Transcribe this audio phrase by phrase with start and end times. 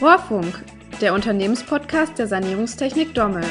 [0.00, 0.64] Rohrfunk,
[1.02, 3.44] der Unternehmenspodcast der Sanierungstechnik Dommel.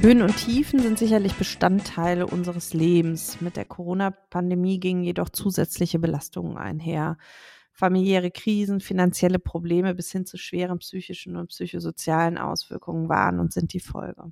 [0.00, 3.40] Höhen und Tiefen sind sicherlich Bestandteile unseres Lebens.
[3.40, 7.18] Mit der Corona-Pandemie gingen jedoch zusätzliche Belastungen einher.
[7.72, 13.72] Familiäre Krisen, finanzielle Probleme bis hin zu schweren psychischen und psychosozialen Auswirkungen waren und sind
[13.72, 14.30] die Folge.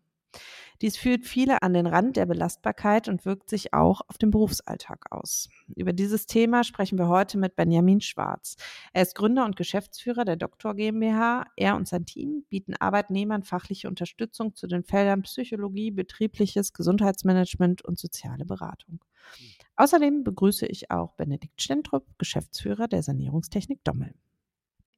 [0.82, 5.06] Dies führt viele an den Rand der Belastbarkeit und wirkt sich auch auf den Berufsalltag
[5.10, 5.48] aus.
[5.76, 8.56] Über dieses Thema sprechen wir heute mit Benjamin Schwarz.
[8.92, 11.44] Er ist Gründer und Geschäftsführer der Doktor GmbH.
[11.56, 17.98] Er und sein Team bieten Arbeitnehmern fachliche Unterstützung zu den Feldern Psychologie, betriebliches Gesundheitsmanagement und
[17.98, 19.04] soziale Beratung.
[19.76, 24.14] Außerdem begrüße ich auch Benedikt Stentrup, Geschäftsführer der Sanierungstechnik Dommel.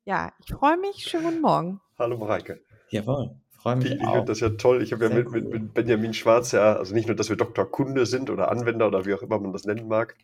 [0.05, 0.99] Ja, ich freue mich.
[0.99, 1.81] Schönen guten Morgen.
[1.99, 2.63] Hallo Mareike.
[2.91, 3.41] Jawohl.
[3.59, 4.83] Freue mich ich, ich finde das ja toll.
[4.83, 5.33] Ich habe ja mit, cool.
[5.33, 8.87] mit, mit, Benjamin Schwarz ja, also nicht nur, dass wir Doktor Kunde sind oder Anwender
[8.87, 10.17] oder wie auch immer man das nennen mag.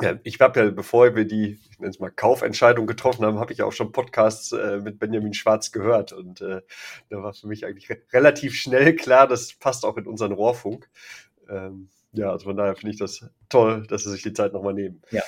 [0.00, 3.52] Ja, ich habe ja, bevor wir die, ich nenne es mal, Kaufentscheidung getroffen haben, habe
[3.52, 6.12] ich ja auch schon Podcasts äh, mit Benjamin Schwarz gehört.
[6.12, 6.62] Und äh,
[7.10, 10.88] da war für mich eigentlich re relativ schnell klar, das passt auch in unseren Rohrfunk.
[11.48, 14.74] Ähm, ja, also von daher finde ich das toll, dass Sie sich die Zeit nochmal
[14.74, 15.02] nehmen.
[15.10, 15.22] Ja.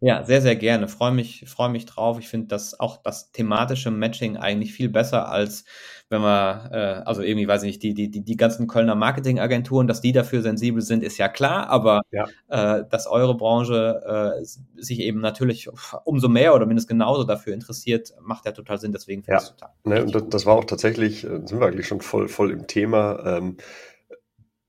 [0.00, 0.88] Ja, sehr, sehr gerne.
[0.88, 2.18] Freue mich, freue mich drauf.
[2.18, 5.64] Ich finde das auch das thematische Matching eigentlich viel besser als
[6.10, 9.86] wenn man, äh, also irgendwie, weiß ich nicht, die, die, die, die ganzen Kölner Marketingagenturen,
[9.86, 12.26] dass die dafür sensibel sind, ist ja klar, aber ja.
[12.48, 14.44] Äh, dass eure Branche äh,
[14.80, 15.68] sich eben natürlich
[16.04, 19.44] umso mehr oder mindestens genauso dafür interessiert, macht ja total Sinn, deswegen finde ja.
[19.44, 19.70] ich total.
[19.84, 22.66] Ne, und das, das, war auch tatsächlich, äh, sind wir eigentlich schon voll, voll im
[22.66, 23.22] Thema.
[23.26, 23.58] Ähm,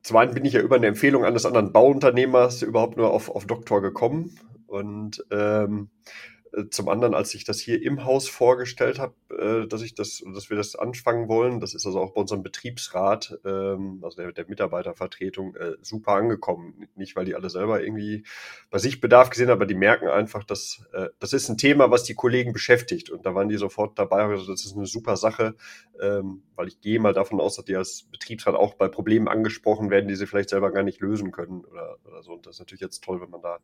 [0.03, 3.45] zum einen bin ich ja über eine Empfehlung eines anderen Bauunternehmers überhaupt nur auf, auf
[3.45, 4.37] Doktor gekommen
[4.69, 5.89] und ähm,
[6.38, 6.38] äh,
[6.69, 10.49] zum anderen, als ich das hier im Haus vorgestellt habe, äh, dass ich das, dass
[10.49, 14.47] wir das anfangen wollen, das ist also auch bei unserem Betriebsrat, ähm, also der, der
[14.47, 16.87] Mitarbeitervertretung, äh, super angekommen.
[16.95, 18.23] Nicht, weil die alle selber irgendwie
[18.69, 20.83] bei sich Bedarf gesehen haben, aber die merken einfach, dass
[21.19, 23.09] das ist ein Thema, was die Kollegen beschäftigt.
[23.09, 25.55] Und da waren die sofort dabei, also das ist eine super Sache,
[26.01, 29.89] ähm, weil ich gehe mal davon aus, dass die als Betriebsrat auch bei Problemen angesprochen
[29.89, 32.33] werden, die sie vielleicht selber gar nicht lösen können oder, oder so.
[32.33, 33.59] Und das ist natürlich jetzt toll, wenn man da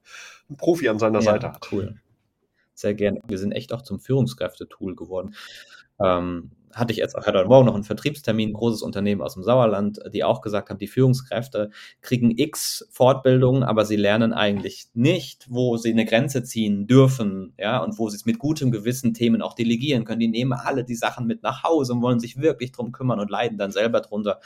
[0.50, 1.72] einen Profi an seiner ja, Seite hat.
[1.72, 2.00] Cool
[2.76, 3.20] sehr gerne.
[3.28, 5.36] Wir sind echt auch zum Führungskräftetool geworden.
[6.00, 10.00] Ähm, hatte ich jetzt auch heute Morgen noch einen Vertriebstermin, großes Unternehmen aus dem Sauerland,
[10.14, 11.70] die auch gesagt haben, die Führungskräfte
[12.02, 17.78] kriegen x Fortbildungen, aber sie lernen eigentlich nicht, wo sie eine Grenze ziehen dürfen, ja,
[17.78, 20.20] und wo sie es mit gutem Gewissen Themen auch delegieren können.
[20.20, 23.32] Die nehmen alle die Sachen mit nach Hause und wollen sich wirklich drum kümmern und
[23.32, 24.42] leiden dann selber drunter.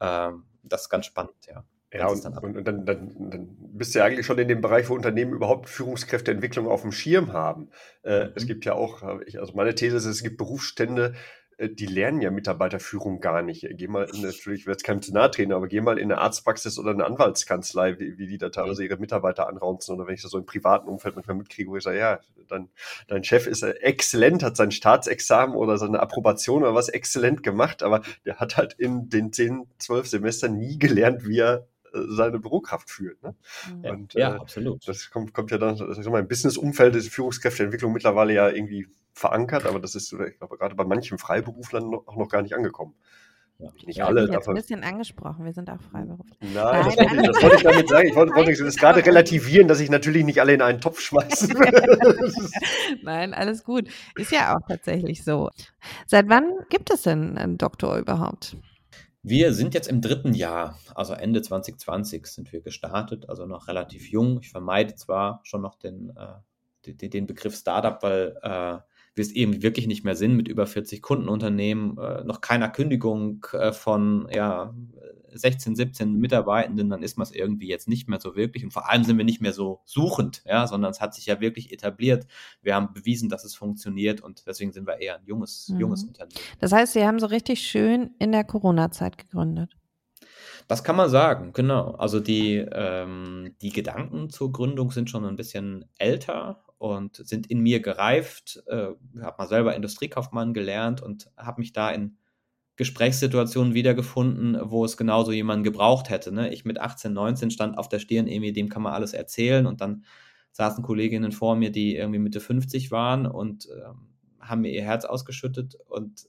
[0.00, 1.64] Ähm, das ist ganz spannend, ja.
[1.92, 4.88] Ja, und, dann, und, dann, dann, dann, bist du ja eigentlich schon in dem Bereich,
[4.88, 7.68] wo Unternehmen überhaupt Führungskräfteentwicklung auf dem Schirm haben.
[8.02, 8.32] Äh, mhm.
[8.34, 11.14] Es gibt ja auch, also meine These ist, es gibt Berufsstände,
[11.58, 13.66] äh, die lernen ja Mitarbeiterführung gar nicht.
[13.72, 16.78] Geh mal in, natürlich, ich werde jetzt kein Senatrainer, aber geh mal in eine Arztpraxis
[16.78, 20.30] oder eine Anwaltskanzlei, wie, wie die da teilweise ihre Mitarbeiter anraunzen oder wenn ich das
[20.30, 22.70] so im privaten Umfeld manchmal mitkriege, wo ich sage, ja, dann,
[23.08, 28.02] dein Chef ist exzellent, hat sein Staatsexamen oder seine Approbation oder was exzellent gemacht, aber
[28.24, 33.22] der hat halt in den zehn, zwölf Semestern nie gelernt, wie er seine Bürokraft führt.
[33.22, 33.34] Ne?
[33.82, 34.86] Ja, und, ja äh, absolut.
[34.86, 39.66] Das kommt, kommt ja dann, das ist im Business-Umfeld ist Führungskräfteentwicklung mittlerweile ja irgendwie verankert,
[39.66, 42.94] aber das ist, ich glaube, gerade bei manchen Freiberuflern noch, auch noch gar nicht angekommen.
[43.58, 44.28] Ja, nicht ja, alle.
[44.28, 46.36] Jetzt ein bisschen angesprochen, wir sind auch Freiberufler.
[46.40, 46.84] Nein, Nein.
[46.84, 48.08] Das, wollte ich, das, wollte ich, damit sagen.
[48.08, 51.50] Ich wollte, wollte das gerade relativieren, dass ich natürlich nicht alle in einen Topf schmeißen
[51.54, 52.98] will.
[53.02, 53.88] Nein, alles gut.
[54.16, 55.50] Ist ja auch tatsächlich so.
[56.06, 58.56] Seit wann gibt es denn einen Doktor überhaupt?
[59.24, 64.10] Wir sind jetzt im dritten Jahr, also Ende 2020 sind wir gestartet, also noch relativ
[64.10, 64.40] jung.
[64.40, 68.78] Ich vermeide zwar schon noch den, äh, den, den Begriff Startup, weil äh,
[69.14, 73.46] wir es eben wirklich nicht mehr sind mit über 40 Kundenunternehmen, äh, noch keiner Kündigung
[73.52, 74.74] äh, von ja,
[75.32, 78.64] 16, 17 Mitarbeitenden, dann ist man es irgendwie jetzt nicht mehr so wirklich.
[78.64, 81.40] Und vor allem sind wir nicht mehr so suchend, ja, sondern es hat sich ja
[81.40, 82.26] wirklich etabliert.
[82.62, 85.80] Wir haben bewiesen, dass es funktioniert und deswegen sind wir eher ein junges, mhm.
[85.80, 86.40] junges Unternehmen.
[86.60, 89.76] Das heißt, Sie haben so richtig schön in der Corona-Zeit gegründet.
[90.68, 91.92] Das kann man sagen, genau.
[91.92, 97.60] Also die, ähm, die Gedanken zur Gründung sind schon ein bisschen älter und sind in
[97.60, 98.62] mir gereift.
[98.66, 98.88] Äh,
[99.20, 102.16] habe mal selber Industriekaufmann gelernt und habe mich da in
[102.82, 106.32] Gesprächssituationen wiedergefunden, wo es genauso jemanden gebraucht hätte.
[106.32, 106.52] Ne?
[106.52, 109.80] Ich mit 18, 19 stand auf der Stirn, irgendwie, dem kann man alles erzählen und
[109.80, 110.04] dann
[110.50, 114.08] saßen Kolleginnen vor mir, die irgendwie Mitte 50 waren und ähm,
[114.40, 116.26] haben mir ihr Herz ausgeschüttet und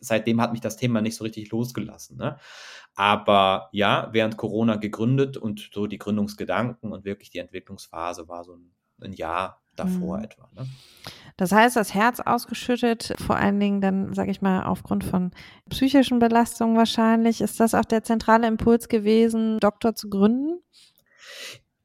[0.00, 2.16] seitdem hat mich das Thema nicht so richtig losgelassen.
[2.16, 2.38] Ne?
[2.96, 8.56] Aber ja, während Corona gegründet und so die Gründungsgedanken und wirklich die Entwicklungsphase war so
[8.56, 8.74] ein,
[9.04, 10.24] ein Jahr davor mhm.
[10.24, 10.48] etwa.
[10.54, 10.66] Ne?
[11.36, 15.32] Das heißt, das Herz ausgeschüttet, vor allen Dingen dann, sage ich mal, aufgrund von
[15.68, 17.40] psychischen Belastungen wahrscheinlich.
[17.40, 20.60] Ist das auch der zentrale Impuls gewesen, Doktor zu gründen?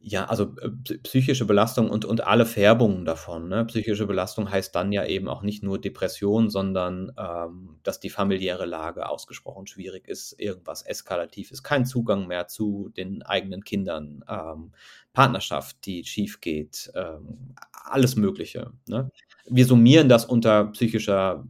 [0.02, 3.50] Ja, also äh, psychische Belastung und, und alle Färbungen davon.
[3.50, 3.66] Ne?
[3.66, 8.66] Psychische Belastung heißt dann ja eben auch nicht nur Depression, sondern ähm, dass die familiäre
[8.66, 14.72] Lage ausgesprochen schwierig ist, irgendwas eskalativ ist, kein Zugang mehr zu den eigenen Kindern, ähm,
[15.20, 18.72] Partnerschaft, die schief geht, ähm, alles Mögliche.
[18.88, 19.12] Ne?
[19.50, 21.46] Wir summieren das unter psychischer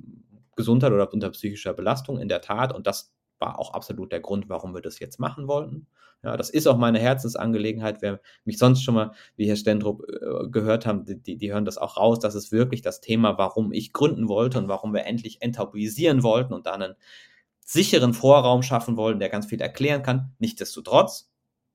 [0.56, 4.50] Gesundheit oder unter psychischer Belastung in der Tat und das war auch absolut der Grund,
[4.50, 5.86] warum wir das jetzt machen wollten.
[6.24, 8.02] Ja, das ist auch meine Herzensangelegenheit.
[8.02, 11.78] Wer mich sonst schon mal, wie Herr Stendrup, äh, gehört haben, die, die hören das
[11.78, 12.18] auch raus.
[12.18, 16.56] Das ist wirklich das Thema, warum ich gründen wollte und warum wir endlich enttabuisieren wollten
[16.56, 16.96] und dann einen
[17.64, 20.34] sicheren Vorraum schaffen wollten, der ganz viel erklären kann.
[20.40, 21.30] Nichtsdestotrotz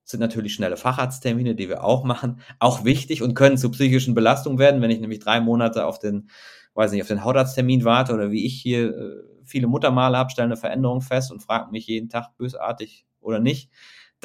[0.05, 4.59] sind natürlich schnelle Facharzttermine, die wir auch machen, auch wichtig und können zu psychischen Belastungen
[4.59, 6.29] werden, wenn ich nämlich drei Monate auf den,
[6.75, 9.11] weiß nicht, auf den Hautarzttermin warte oder wie ich hier äh,
[9.45, 13.71] viele Muttermale habe, stelle eine Veränderung fest und frage mich jeden Tag bösartig oder nicht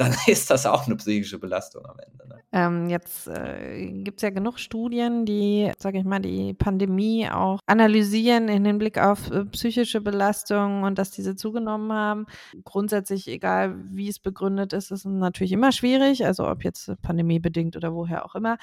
[0.00, 2.28] dann ist das auch eine psychische Belastung am Ende.
[2.28, 2.42] Ne?
[2.52, 7.60] Ähm, jetzt äh, gibt es ja genug Studien, die, sage ich mal, die Pandemie auch
[7.66, 12.26] analysieren in Hinblick auf äh, psychische Belastungen und dass diese zugenommen haben.
[12.64, 17.94] Grundsätzlich, egal wie es begründet ist, ist natürlich immer schwierig, also ob jetzt pandemiebedingt oder
[17.94, 18.56] woher auch immer.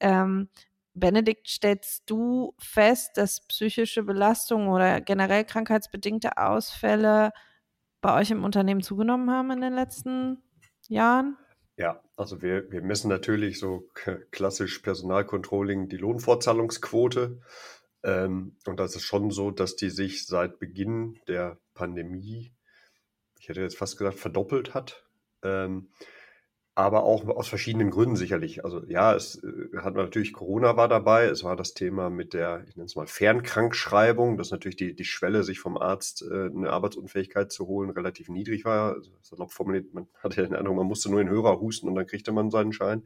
[0.00, 0.48] Ähm,
[0.94, 7.32] Benedikt, stellst du fest, dass psychische Belastungen oder generell krankheitsbedingte Ausfälle
[8.02, 10.42] bei euch im Unternehmen zugenommen haben in den letzten
[10.88, 11.36] Jahren?
[11.76, 13.88] Ja, also wir, wir messen natürlich so
[14.30, 17.40] klassisch Personalcontrolling die Lohnfortzahlungsquote.
[18.04, 22.52] Ähm, und das ist schon so, dass die sich seit Beginn der Pandemie,
[23.38, 25.04] ich hätte jetzt fast gesagt, verdoppelt hat.
[25.42, 25.88] Ähm,
[26.74, 28.64] aber auch aus verschiedenen Gründen sicherlich.
[28.64, 31.26] Also ja, es äh, hat natürlich Corona war dabei.
[31.26, 35.04] Es war das Thema mit der, ich nenne es mal Fernkrankschreibung, dass natürlich die, die
[35.04, 38.94] Schwelle, sich vom Arzt äh, eine Arbeitsunfähigkeit zu holen, relativ niedrig war.
[38.94, 41.88] Also, salopp formuliert, man hatte ja den Eindruck, man musste nur in den Hörer husten
[41.88, 43.02] und dann kriegte man seinen Schein.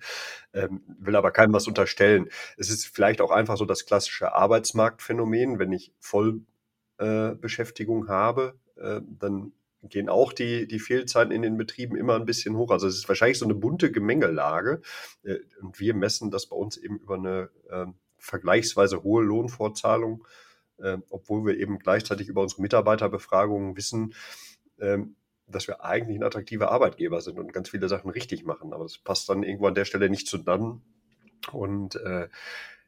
[0.52, 2.28] Ähm, will aber keinem was unterstellen.
[2.56, 5.58] Es ist vielleicht auch einfach so das klassische Arbeitsmarktphänomen.
[5.58, 9.52] Wenn ich Vollbeschäftigung äh, habe, äh, dann
[9.88, 12.70] gehen auch die, die Fehlzeiten in den Betrieben immer ein bisschen hoch.
[12.70, 14.82] Also es ist wahrscheinlich so eine bunte Gemengelage.
[15.22, 17.86] Äh, und wir messen das bei uns eben über eine äh,
[18.18, 20.26] vergleichsweise hohe Lohnfortzahlung,
[20.78, 24.14] äh, obwohl wir eben gleichzeitig über unsere Mitarbeiterbefragungen wissen,
[24.78, 24.98] äh,
[25.48, 28.72] dass wir eigentlich ein attraktiver Arbeitgeber sind und ganz viele Sachen richtig machen.
[28.72, 30.82] Aber das passt dann irgendwo an der Stelle nicht zusammen.
[31.52, 32.28] Und äh,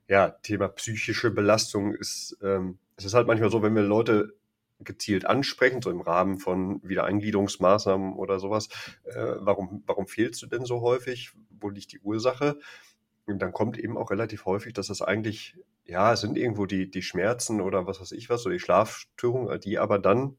[0.09, 4.38] ja, Thema psychische Belastung ist, ähm, es ist halt manchmal so, wenn wir Leute
[4.81, 8.69] gezielt ansprechen, so im Rahmen von Wiedereingliederungsmaßnahmen oder sowas.
[9.05, 11.33] Äh, warum, warum fehlst du denn so häufig?
[11.51, 12.59] Wo liegt die Ursache?
[13.27, 16.91] Und dann kommt eben auch relativ häufig, dass das eigentlich, ja, es sind irgendwo die,
[16.91, 20.37] die Schmerzen oder was weiß ich was, oder die Schlafstörungen, die aber dann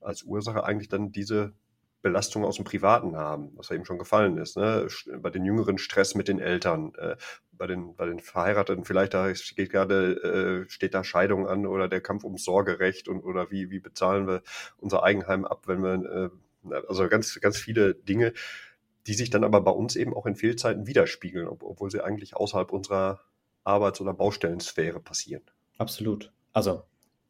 [0.00, 1.52] als Ursache eigentlich dann diese
[2.02, 4.56] Belastung aus dem Privaten haben, was ja eben schon gefallen ist.
[4.56, 4.88] Ne?
[5.18, 7.16] Bei den Jüngeren Stress mit den Eltern, äh,
[7.52, 11.88] bei, den, bei den Verheirateten vielleicht da steht gerade, äh, steht da Scheidung an oder
[11.88, 14.42] der Kampf ums Sorgerecht und oder wie, wie bezahlen wir
[14.78, 16.30] unser Eigenheim ab, wenn wir,
[16.70, 18.32] äh, also ganz, ganz viele Dinge,
[19.06, 22.36] die sich dann aber bei uns eben auch in Fehlzeiten widerspiegeln, ob, obwohl sie eigentlich
[22.36, 23.20] außerhalb unserer
[23.64, 25.42] Arbeits- oder Baustellensphäre passieren.
[25.78, 26.32] Absolut.
[26.52, 26.82] Also,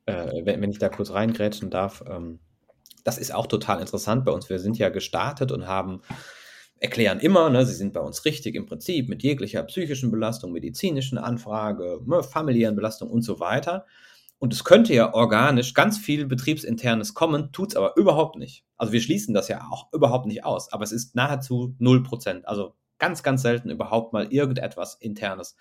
[0.06, 2.40] äh, wenn, wenn ich da kurz reingrätschen darf, ähm,
[3.04, 4.48] das ist auch total interessant bei uns.
[4.48, 6.02] Wir sind ja gestartet und haben
[6.78, 11.16] erklären immer, ne, sie sind bei uns richtig im Prinzip mit jeglicher psychischen Belastung, medizinischen
[11.16, 13.86] Anfrage, ne, familiären Belastung und so weiter.
[14.38, 18.64] Und es könnte ja organisch ganz viel betriebsinternes kommen, tut es aber überhaupt nicht.
[18.76, 22.42] Also wir schließen das ja auch überhaupt nicht aus, aber es ist nahezu 0%.
[22.42, 25.56] Also ganz, ganz selten überhaupt mal irgendetwas internes.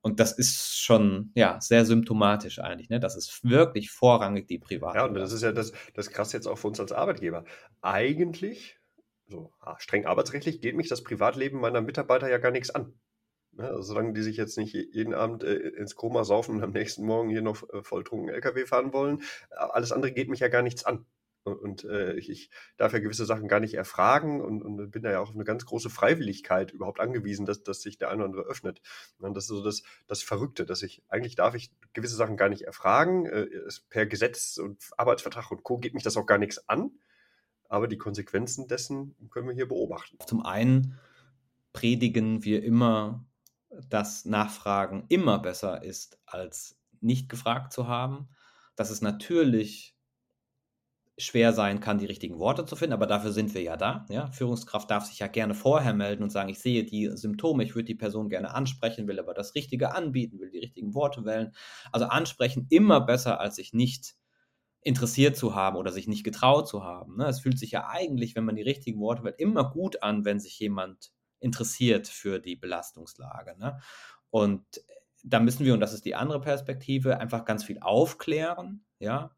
[0.00, 2.88] Und das ist schon ja sehr symptomatisch eigentlich.
[2.88, 3.00] Ne?
[3.00, 4.98] Das ist wirklich vorrangig die private.
[4.98, 7.44] Ja, und das ist ja das, das krass jetzt auch für uns als Arbeitgeber.
[7.82, 8.78] Eigentlich,
[9.26, 12.94] so ah, streng arbeitsrechtlich, geht mich das Privatleben meiner Mitarbeiter ja gar nichts an.
[13.52, 13.68] Ne?
[13.68, 17.04] Also solange die sich jetzt nicht jeden Abend äh, ins Koma saufen und am nächsten
[17.04, 20.84] Morgen hier noch äh, volltrunken LKW fahren wollen, alles andere geht mich ja gar nichts
[20.84, 21.04] an.
[21.54, 25.10] Und äh, ich, ich, darf ja gewisse Sachen gar nicht erfragen und, und, bin da
[25.10, 28.26] ja auch auf eine ganz große Freiwilligkeit überhaupt angewiesen, dass, dass sich der eine oder
[28.26, 28.80] andere öffnet.
[29.18, 32.48] Und das ist so das, das Verrückte, dass ich, eigentlich darf ich gewisse Sachen gar
[32.48, 33.26] nicht erfragen.
[33.26, 33.48] Äh,
[33.90, 35.78] per Gesetz und Arbeitsvertrag und Co.
[35.78, 36.90] geht mich das auch gar nichts an.
[37.68, 40.16] Aber die Konsequenzen dessen können wir hier beobachten.
[40.26, 40.98] Zum einen
[41.72, 43.26] predigen wir immer,
[43.88, 48.28] dass Nachfragen immer besser ist, als nicht gefragt zu haben.
[48.76, 49.97] Dass es natürlich
[51.18, 54.06] schwer sein kann, die richtigen Worte zu finden, aber dafür sind wir ja da.
[54.08, 54.30] Ja?
[54.30, 57.86] Führungskraft darf sich ja gerne vorher melden und sagen, ich sehe die Symptome, ich würde
[57.86, 61.52] die Person gerne ansprechen, will aber das Richtige anbieten, will die richtigen Worte wählen.
[61.90, 64.14] Also ansprechen immer besser, als sich nicht
[64.80, 67.16] interessiert zu haben oder sich nicht getraut zu haben.
[67.16, 67.26] Ne?
[67.26, 70.38] Es fühlt sich ja eigentlich, wenn man die richtigen Worte wählt, immer gut an, wenn
[70.38, 71.10] sich jemand
[71.40, 73.58] interessiert für die Belastungslage.
[73.58, 73.80] Ne?
[74.30, 74.64] Und
[75.24, 78.84] da müssen wir, und das ist die andere Perspektive, einfach ganz viel aufklären.
[79.00, 79.32] Ja,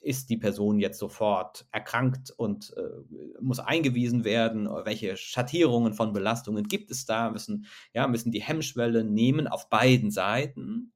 [0.00, 4.68] ist die Person jetzt sofort erkrankt und äh, muss eingewiesen werden?
[4.84, 7.30] Welche Schattierungen von Belastungen gibt es da?
[7.30, 10.92] Müssen, ja, müssen die Hemmschwelle nehmen auf beiden Seiten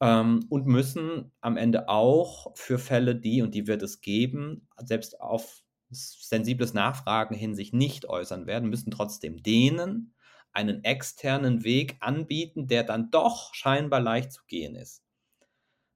[0.00, 5.20] ähm, und müssen am Ende auch für Fälle, die, und die wird es geben, selbst
[5.20, 10.14] auf sensibles Nachfragen hin sich nicht äußern werden, müssen trotzdem denen
[10.52, 15.02] einen externen Weg anbieten, der dann doch scheinbar leicht zu gehen ist.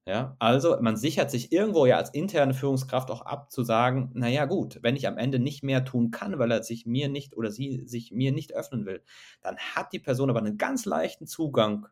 [0.06, 4.44] Ja, also man sichert sich irgendwo ja als interne Führungskraft auch ab, zu sagen, naja
[4.44, 7.50] gut, wenn ich am Ende nicht mehr tun kann, weil er sich mir nicht oder
[7.50, 9.02] sie sich mir nicht öffnen will,
[9.40, 11.86] dann hat die Person aber einen ganz leichten Zugang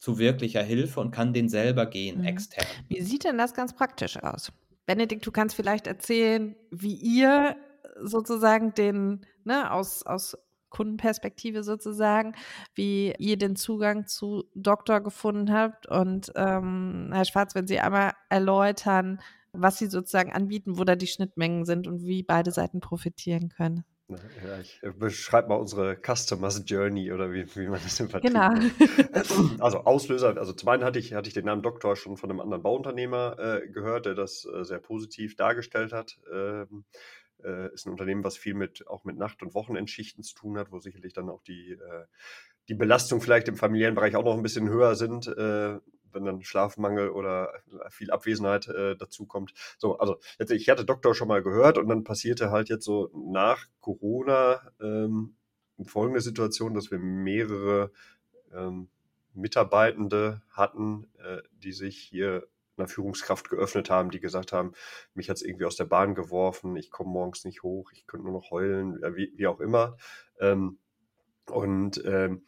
[0.00, 2.26] zu wirklicher Hilfe und kann den selber gehen, mhm.
[2.26, 2.66] extern.
[2.88, 4.52] Wie sieht denn das ganz praktisch aus?
[4.84, 7.56] Benedikt, du kannst vielleicht erzählen, wie ihr
[8.02, 10.36] sozusagen den, ne, aus, aus
[10.74, 12.34] Kundenperspektive sozusagen,
[12.74, 15.86] wie ihr den Zugang zu Doktor gefunden habt.
[15.86, 19.20] Und ähm, Herr Schwarz, wenn Sie einmal erläutern,
[19.52, 23.84] was Sie sozusagen anbieten, wo da die Schnittmengen sind und wie beide Seiten profitieren können.
[24.08, 28.32] Ja, ich äh, beschreibe mal unsere Customers Journey oder wie, wie man das im Vertrieb
[28.32, 28.50] Genau.
[29.60, 32.40] Also Auslöser, also zum einen hatte ich, hatte ich den Namen Doktor schon von einem
[32.40, 36.18] anderen Bauunternehmer äh, gehört, der das äh, sehr positiv dargestellt hat.
[36.30, 36.84] Ähm,
[37.44, 40.72] äh, ist ein Unternehmen, was viel mit auch mit Nacht- und Wochenendschichten zu tun hat,
[40.72, 42.04] wo sicherlich dann auch die, äh,
[42.68, 45.78] die Belastung vielleicht im familiären Bereich auch noch ein bisschen höher sind, äh,
[46.12, 47.52] wenn dann Schlafmangel oder
[47.90, 49.28] viel Abwesenheit äh, dazu.
[49.78, 53.66] So, also ich hatte Doktor schon mal gehört und dann passierte halt jetzt so nach
[53.80, 55.36] Corona ähm,
[55.84, 57.90] folgende Situation, dass wir mehrere
[58.52, 58.88] ähm,
[59.34, 64.72] Mitarbeitende hatten, äh, die sich hier einer Führungskraft geöffnet haben, die gesagt haben,
[65.14, 68.26] mich hat es irgendwie aus der Bahn geworfen, ich komme morgens nicht hoch, ich könnte
[68.26, 69.96] nur noch heulen, wie, wie auch immer.
[70.40, 70.78] Ähm,
[71.50, 72.44] und ähm,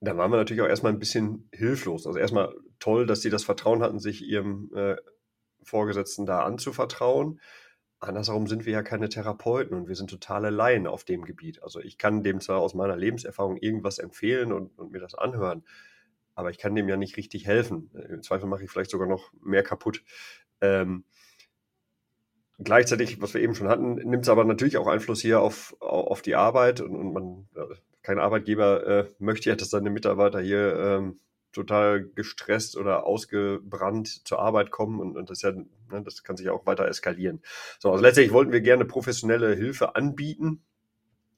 [0.00, 2.06] da waren wir natürlich auch erstmal ein bisschen hilflos.
[2.06, 4.96] Also erstmal toll, dass sie das Vertrauen hatten, sich ihrem äh,
[5.62, 7.40] Vorgesetzten da anzuvertrauen.
[7.98, 11.62] Andersherum sind wir ja keine Therapeuten und wir sind totale Laien auf dem Gebiet.
[11.62, 15.64] Also ich kann dem zwar aus meiner Lebenserfahrung irgendwas empfehlen und, und mir das anhören,
[16.36, 17.90] aber ich kann dem ja nicht richtig helfen.
[17.94, 20.04] Äh, Im Zweifel mache ich vielleicht sogar noch mehr kaputt.
[20.60, 21.04] Ähm,
[22.58, 26.22] gleichzeitig, was wir eben schon hatten, nimmt es aber natürlich auch Einfluss hier auf, auf
[26.22, 27.48] die Arbeit und, und man,
[28.02, 31.18] kein Arbeitgeber äh, möchte ja, dass seine Mitarbeiter hier ähm,
[31.52, 36.46] total gestresst oder ausgebrannt zur Arbeit kommen und, und das ja, ne, das kann sich
[36.46, 37.42] ja auch weiter eskalieren.
[37.78, 40.62] So, also letztendlich wollten wir gerne professionelle Hilfe anbieten.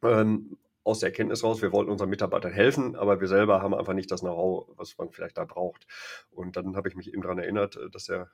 [0.02, 0.58] Ähm,
[0.88, 4.11] aus der Erkenntnis raus, wir wollten unseren Mitarbeitern helfen, aber wir selber haben einfach nicht
[4.11, 5.87] das Know-how, was man vielleicht da braucht.
[6.30, 8.30] Und dann habe ich mich eben daran erinnert, äh, dass der,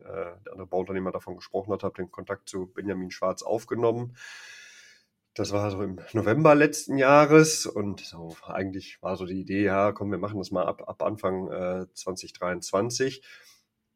[0.00, 0.04] äh,
[0.44, 4.16] der andere Bauunternehmer davon gesprochen hat, habe den Kontakt zu Benjamin Schwarz aufgenommen.
[5.32, 9.92] Das war so im November letzten Jahres und so eigentlich war so die Idee, ja,
[9.92, 13.22] komm, wir machen das mal ab, ab Anfang äh, 2023.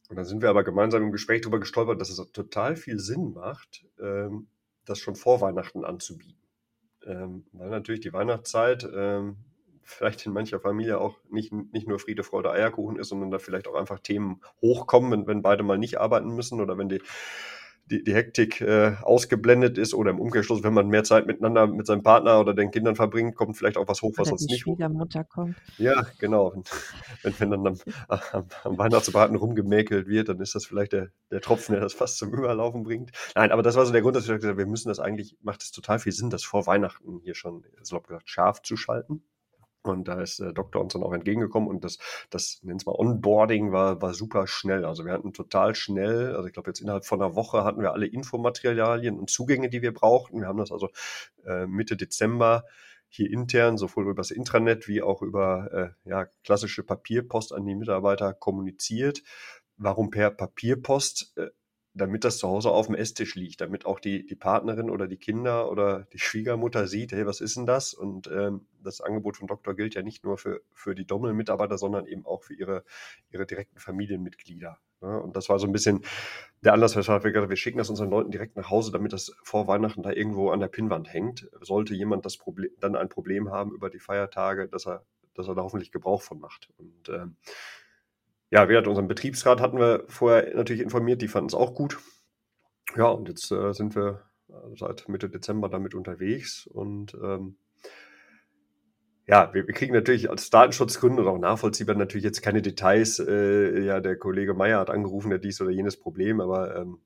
[0.08, 3.34] Und dann sind wir aber gemeinsam im Gespräch darüber gestolpert, dass es total viel Sinn
[3.34, 4.46] macht, ähm,
[4.86, 6.41] das schon vor Weihnachten anzubieten
[7.06, 9.36] ähm, weil natürlich die Weihnachtszeit ähm,
[9.82, 13.68] vielleicht in mancher Familie auch nicht, nicht nur Friede, Freude, Eierkuchen ist, sondern da vielleicht
[13.68, 17.02] auch einfach Themen hochkommen, wenn, wenn beide mal nicht arbeiten müssen oder wenn die
[17.86, 21.86] die, die Hektik äh, ausgeblendet ist oder im Umkehrschluss, wenn man mehr Zeit miteinander mit
[21.86, 24.54] seinem Partner oder den Kindern verbringt, kommt vielleicht auch was hoch, was oder sonst die
[24.54, 25.56] nicht Schwiegermutter kommt.
[25.78, 26.52] Ja, genau.
[27.22, 31.40] Wenn, wenn dann am, am, am Weihnachtsbraten rumgemäkelt wird, dann ist das vielleicht der, der
[31.40, 33.10] Tropfen, der das fast zum Überlaufen bringt.
[33.34, 35.36] Nein, aber das war so der Grund, dass wir gesagt haben, wir müssen das eigentlich,
[35.42, 39.22] macht es total viel Sinn, das vor Weihnachten hier schon, salopp gesagt, scharf zu schalten.
[39.82, 41.98] Und da ist der Doktor uns dann auch entgegengekommen und das,
[42.30, 44.84] das nennen es mal Onboarding war, war super schnell.
[44.84, 47.92] Also wir hatten total schnell, also ich glaube jetzt innerhalb von einer Woche hatten wir
[47.92, 50.40] alle Infomaterialien und Zugänge, die wir brauchten.
[50.40, 50.88] Wir haben das also
[51.44, 52.64] äh, Mitte Dezember
[53.08, 57.74] hier intern, sowohl über das Intranet wie auch über äh, ja, klassische Papierpost an die
[57.74, 59.22] Mitarbeiter kommuniziert.
[59.76, 61.34] Warum per Papierpost?
[61.94, 65.18] Damit das zu Hause auf dem Esstisch liegt, damit auch die, die Partnerin oder die
[65.18, 67.92] Kinder oder die Schwiegermutter sieht, hey, was ist denn das?
[67.92, 72.06] Und ähm, das Angebot von Doktor gilt ja nicht nur für, für die Dommel-Mitarbeiter, sondern
[72.06, 72.84] eben auch für ihre,
[73.30, 74.78] ihre direkten Familienmitglieder.
[75.02, 75.20] Ne?
[75.20, 76.02] Und das war so ein bisschen
[76.62, 79.34] der Anlass, weshalb wir gesagt wir schicken das unseren Leuten direkt nach Hause, damit das
[79.42, 81.50] vor Weihnachten da irgendwo an der Pinnwand hängt.
[81.60, 85.54] Sollte jemand das Problem, dann ein Problem haben über die Feiertage, dass er, dass er
[85.54, 86.70] da hoffentlich Gebrauch von macht.
[86.78, 87.36] Und ähm,
[88.52, 91.98] ja, wir hatten unseren Betriebsrat hatten wir vorher natürlich informiert, die fanden es auch gut.
[92.94, 97.56] Ja, und jetzt äh, sind wir äh, seit Mitte Dezember damit unterwegs und ähm,
[99.26, 103.20] ja, wir, wir, kriegen natürlich als Datenschutzgründe und auch nachvollziehbar natürlich jetzt keine Details.
[103.20, 106.98] Äh, ja, der Kollege Meyer hat angerufen, der dies oder jenes Problem, aber ähm,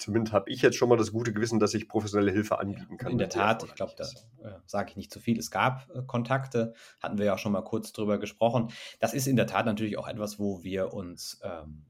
[0.00, 3.12] zumindest habe ich jetzt schon mal das gute Gewissen, dass ich professionelle Hilfe anbieten kann.
[3.12, 5.38] In der Tat, ich glaube, da äh, sage ich nicht zu viel.
[5.38, 8.68] Es gab äh, Kontakte, hatten wir ja auch schon mal kurz drüber gesprochen.
[8.98, 11.82] Das ist in der Tat natürlich auch etwas, wo wir uns ähm,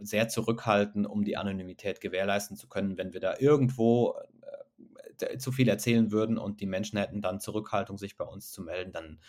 [0.00, 4.14] sehr zurückhalten, um die Anonymität gewährleisten zu können, wenn wir da irgendwo
[5.38, 8.92] zu viel erzählen würden und die Menschen hätten dann Zurückhaltung, sich bei uns zu melden,
[8.92, 9.20] dann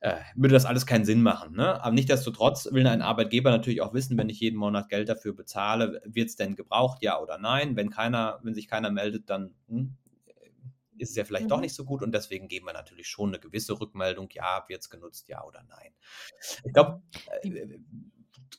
[0.00, 1.54] äh, würde das alles keinen Sinn machen.
[1.54, 1.82] Ne?
[1.82, 6.00] Aber nichtsdestotrotz will ein Arbeitgeber natürlich auch wissen, wenn ich jeden Monat Geld dafür bezahle,
[6.04, 7.76] wird es denn gebraucht, ja oder nein?
[7.76, 9.96] Wenn keiner, wenn sich keiner meldet, dann hm,
[10.98, 11.50] ist es ja vielleicht mhm.
[11.50, 14.82] doch nicht so gut und deswegen geben wir natürlich schon eine gewisse Rückmeldung, ja, wird
[14.82, 15.92] es genutzt, ja oder nein.
[16.64, 17.02] Ich glaube,
[17.42, 17.78] äh,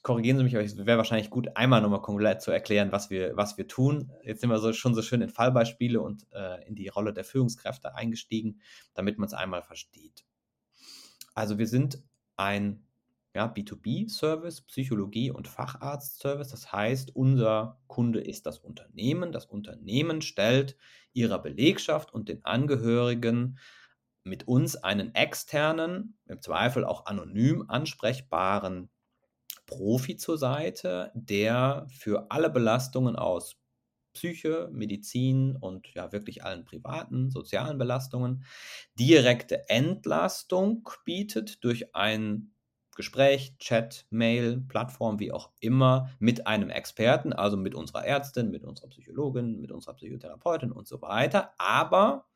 [0.01, 3.37] korrigieren Sie mich, aber es wäre wahrscheinlich gut, einmal nochmal komplett zu erklären, was wir,
[3.37, 4.11] was wir tun.
[4.23, 7.23] Jetzt sind wir so, schon so schön in Fallbeispiele und äh, in die Rolle der
[7.23, 8.61] Führungskräfte eingestiegen,
[8.93, 10.25] damit man es einmal versteht.
[11.35, 12.01] Also wir sind
[12.37, 12.85] ein
[13.35, 16.49] ja, B2B-Service, Psychologie- und Facharzt-Service.
[16.49, 19.31] Das heißt, unser Kunde ist das Unternehmen.
[19.31, 20.77] Das Unternehmen stellt
[21.13, 23.57] ihrer Belegschaft und den Angehörigen
[24.23, 28.89] mit uns einen externen, im Zweifel auch anonym ansprechbaren
[29.77, 33.57] Profi zur Seite, der für alle Belastungen aus
[34.13, 38.45] Psyche, Medizin und ja wirklich allen privaten, sozialen Belastungen
[38.99, 42.53] direkte Entlastung bietet durch ein
[42.95, 48.63] Gespräch, Chat, Mail, Plattform, wie auch immer, mit einem Experten, also mit unserer Ärztin, mit
[48.63, 52.27] unserer Psychologin, mit unserer Psychotherapeutin und so weiter, aber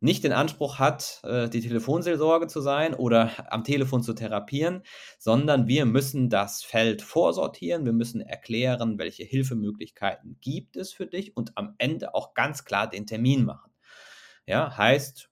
[0.00, 4.82] nicht den Anspruch hat, äh, die Telefonseelsorge zu sein oder am Telefon zu therapieren,
[5.18, 11.36] sondern wir müssen das Feld vorsortieren, wir müssen erklären, welche Hilfemöglichkeiten gibt es für dich
[11.36, 13.70] und am Ende auch ganz klar den Termin machen.
[14.46, 15.28] Ja, heißt,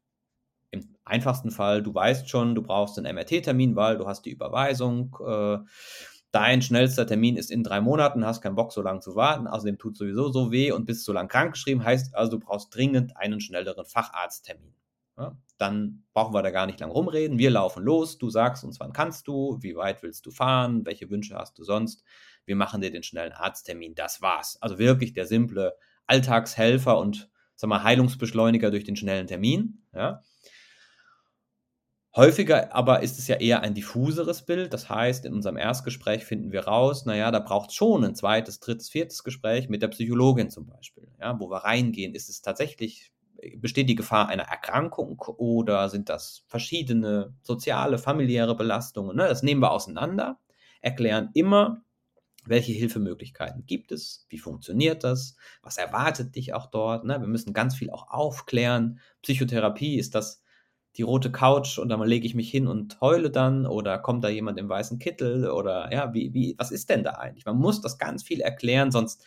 [0.70, 5.16] im einfachsten Fall, du weißt schon, du brauchst einen MRT-Termin, weil du hast die Überweisung.
[5.26, 5.58] Äh,
[6.38, 9.76] dein schnellster Termin ist in drei Monaten, hast keinen Bock, so lange zu warten, außerdem
[9.76, 13.40] tut sowieso so weh und bist so lange krankgeschrieben, heißt also, du brauchst dringend einen
[13.40, 14.72] schnelleren Facharzttermin.
[15.16, 17.38] Ja, dann brauchen wir da gar nicht lang rumreden.
[17.38, 21.10] Wir laufen los, du sagst uns, wann kannst du, wie weit willst du fahren, welche
[21.10, 22.04] Wünsche hast du sonst.
[22.44, 24.58] Wir machen dir den schnellen Arzttermin, das war's.
[24.62, 25.74] Also wirklich der simple
[26.06, 29.82] Alltagshelfer und sag mal, Heilungsbeschleuniger durch den schnellen Termin.
[29.92, 30.22] Ja.
[32.16, 34.72] Häufiger aber ist es ja eher ein diffuseres Bild.
[34.72, 38.60] Das heißt, in unserem Erstgespräch finden wir raus, naja, da braucht es schon ein zweites,
[38.60, 42.14] drittes, viertes Gespräch mit der Psychologin zum Beispiel, ja, wo wir reingehen.
[42.14, 43.12] Ist es tatsächlich,
[43.56, 49.16] besteht die Gefahr einer Erkrankung oder sind das verschiedene soziale, familiäre Belastungen?
[49.16, 49.28] Ne?
[49.28, 50.38] Das nehmen wir auseinander,
[50.80, 51.82] erklären immer,
[52.46, 57.04] welche Hilfemöglichkeiten gibt es, wie funktioniert das, was erwartet dich auch dort.
[57.04, 57.20] Ne?
[57.20, 59.00] Wir müssen ganz viel auch aufklären.
[59.20, 60.42] Psychotherapie ist das
[60.96, 64.28] die rote Couch und dann lege ich mich hin und heule dann oder kommt da
[64.28, 67.46] jemand im weißen Kittel oder ja, wie, wie, was ist denn da eigentlich?
[67.46, 69.24] Man muss das ganz viel erklären, sonst,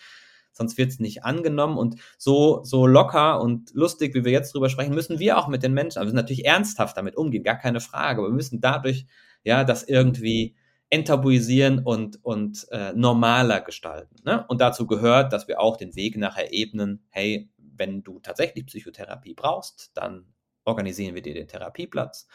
[0.52, 4.70] sonst wird es nicht angenommen und so, so locker und lustig, wie wir jetzt drüber
[4.70, 8.20] sprechen, müssen wir auch mit den Menschen, also natürlich ernsthaft damit umgehen, gar keine Frage,
[8.20, 9.06] aber wir müssen dadurch
[9.44, 10.56] ja das irgendwie
[10.90, 14.18] enttabuisieren und, und äh, normaler gestalten.
[14.26, 14.46] Ne?
[14.50, 19.34] Und dazu gehört, dass wir auch den Weg nachher ebnen, hey, wenn du tatsächlich Psychotherapie
[19.34, 20.26] brauchst, dann
[20.66, 22.28] organisieren wir dir den Therapieplatz.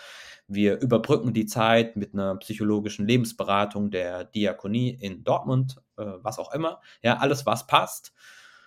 [0.49, 6.53] Wir überbrücken die Zeit mit einer psychologischen Lebensberatung der Diakonie in Dortmund, äh, was auch
[6.53, 6.81] immer.
[7.03, 8.12] Ja, alles, was passt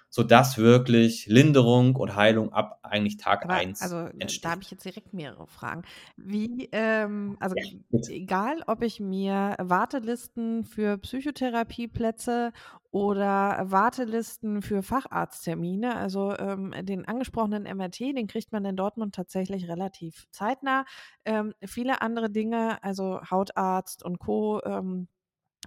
[0.10, 4.44] sodass wirklich Linderung und Heilung ab eigentlich Tag Aber, 1 also, entsteht.
[4.44, 5.84] Da habe ich jetzt direkt mehrere Fragen.
[6.18, 12.52] Wie, ähm, also ja, egal, ob ich mir Wartelisten für Psychotherapieplätze
[12.92, 19.68] oder Wartelisten für Facharzttermine, also ähm, den angesprochenen MRT, den kriegt man in Dortmund tatsächlich
[19.68, 20.86] relativ zeitnah.
[21.24, 25.08] Ähm, viele andere Dinge, also Hautarzt und Co., ähm,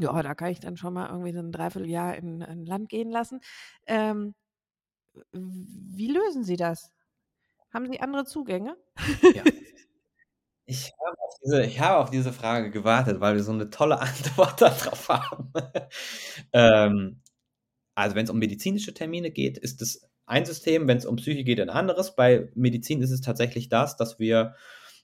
[0.00, 3.10] ja, da kann ich dann schon mal irgendwie so ein Dreivierteljahr in, in Land gehen
[3.10, 3.40] lassen.
[3.86, 4.34] Ähm,
[5.32, 6.92] wie lösen Sie das?
[7.72, 8.76] Haben Sie andere Zugänge?
[9.34, 9.44] Ja.
[10.72, 15.08] Ich habe, auf diese, auf diese Frage gewartet, weil wir so eine tolle Antwort darauf
[15.08, 15.52] haben.
[16.52, 17.20] ähm,
[17.94, 21.44] also wenn es um medizinische Termine geht, ist es ein System, wenn es um Psyche
[21.44, 22.14] geht, ein anderes.
[22.14, 24.54] Bei Medizin ist es tatsächlich das, dass wir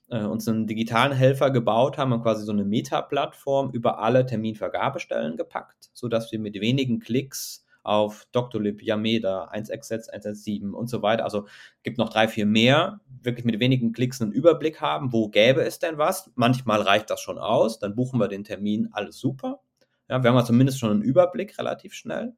[0.09, 5.37] äh, uns einen digitalen Helfer gebaut haben und quasi so eine Meta-Plattform über alle Terminvergabestellen
[5.37, 11.47] gepackt, sodass wir mit wenigen Klicks auf Doctolib, Yameda, 1xx, 117 und so weiter, also
[11.81, 15.79] gibt noch drei, vier mehr, wirklich mit wenigen Klicks einen Überblick haben, wo gäbe es
[15.79, 16.31] denn was.
[16.35, 19.61] Manchmal reicht das schon aus, dann buchen wir den Termin, alles super.
[20.07, 22.33] Ja, wir haben zumindest schon einen Überblick relativ schnell.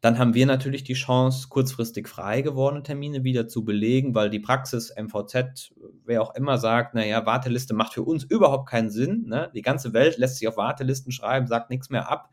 [0.00, 4.40] Dann haben wir natürlich die Chance, kurzfristig frei gewordene Termine wieder zu belegen, weil die
[4.40, 9.26] Praxis, MVZ, wer auch immer sagt, naja, Warteliste macht für uns überhaupt keinen Sinn.
[9.26, 9.50] Ne?
[9.54, 12.30] Die ganze Welt lässt sich auf Wartelisten schreiben, sagt nichts mehr ab.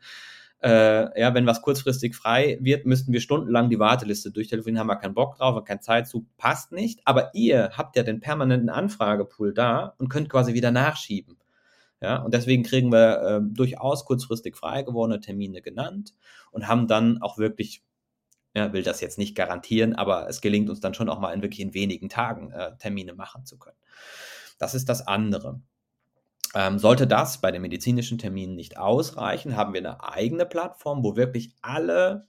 [0.62, 4.96] Äh, ja, wenn was kurzfristig frei wird, müssten wir stundenlang die Warteliste durchtelefonieren, haben wir
[4.96, 7.00] keinen Bock drauf, kein Zeitzug, passt nicht.
[7.06, 11.38] Aber ihr habt ja den permanenten Anfragepool da und könnt quasi wieder nachschieben.
[12.02, 16.14] Ja, und deswegen kriegen wir äh, durchaus kurzfristig frei gewordene Termine genannt
[16.50, 17.82] und haben dann auch wirklich,
[18.54, 21.42] ja, will das jetzt nicht garantieren, aber es gelingt uns dann schon auch mal in
[21.42, 23.76] wirklich in wenigen Tagen äh, Termine machen zu können.
[24.58, 25.60] Das ist das andere.
[26.54, 31.16] Ähm, sollte das bei den medizinischen Terminen nicht ausreichen, haben wir eine eigene Plattform, wo
[31.16, 32.26] wirklich alle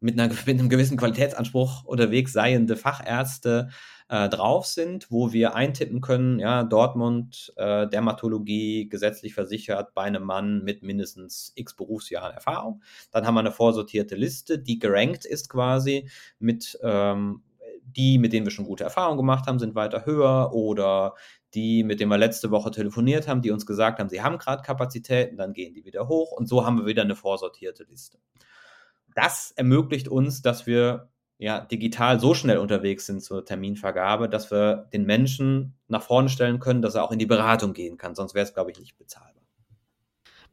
[0.00, 3.70] mit, einer, mit einem gewissen Qualitätsanspruch unterwegs seiende Fachärzte
[4.08, 10.24] äh, drauf sind, wo wir eintippen können, ja, Dortmund, äh, Dermatologie, gesetzlich versichert bei einem
[10.24, 12.82] Mann mit mindestens x Berufsjahren Erfahrung.
[13.10, 17.42] Dann haben wir eine vorsortierte Liste, die gerankt ist quasi mit ähm,
[17.96, 21.14] die, mit denen wir schon gute Erfahrungen gemacht haben, sind weiter höher oder
[21.54, 24.62] die, mit denen wir letzte Woche telefoniert haben, die uns gesagt haben, sie haben gerade
[24.62, 28.18] Kapazitäten, dann gehen die wieder hoch und so haben wir wieder eine vorsortierte Liste.
[29.14, 34.88] Das ermöglicht uns, dass wir ja digital so schnell unterwegs sind zur Terminvergabe, dass wir
[34.92, 38.14] den Menschen nach vorne stellen können, dass er auch in die Beratung gehen kann.
[38.14, 39.42] Sonst wäre es, glaube ich, nicht bezahlbar.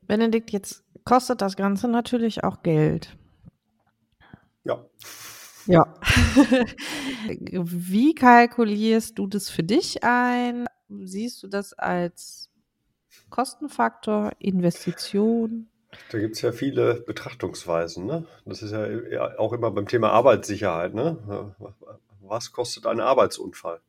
[0.01, 3.17] Benedikt, jetzt kostet das Ganze natürlich auch Geld.
[4.63, 4.85] Ja.
[5.65, 5.93] Ja.
[7.51, 10.67] Wie kalkulierst du das für dich ein?
[10.89, 12.49] Siehst du das als
[13.29, 15.67] Kostenfaktor, Investition?
[16.11, 18.05] Da gibt es ja viele Betrachtungsweisen.
[18.05, 18.25] Ne?
[18.45, 20.93] Das ist ja auch immer beim Thema Arbeitssicherheit.
[20.93, 21.55] Ne?
[22.21, 23.81] Was kostet ein Arbeitsunfall?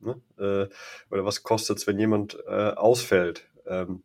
[0.00, 0.20] Ne?
[0.38, 0.68] Äh,
[1.12, 3.48] oder was kostet es, wenn jemand äh, ausfällt?
[3.66, 4.02] Ähm,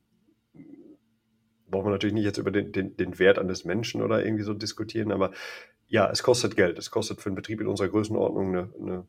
[1.67, 4.53] brauchen wir natürlich nicht jetzt über den, den, den Wert eines Menschen oder irgendwie so
[4.53, 5.31] diskutieren, aber
[5.87, 6.77] ja, es kostet Geld.
[6.77, 9.07] Es kostet für einen Betrieb in unserer Größenordnung eine, eine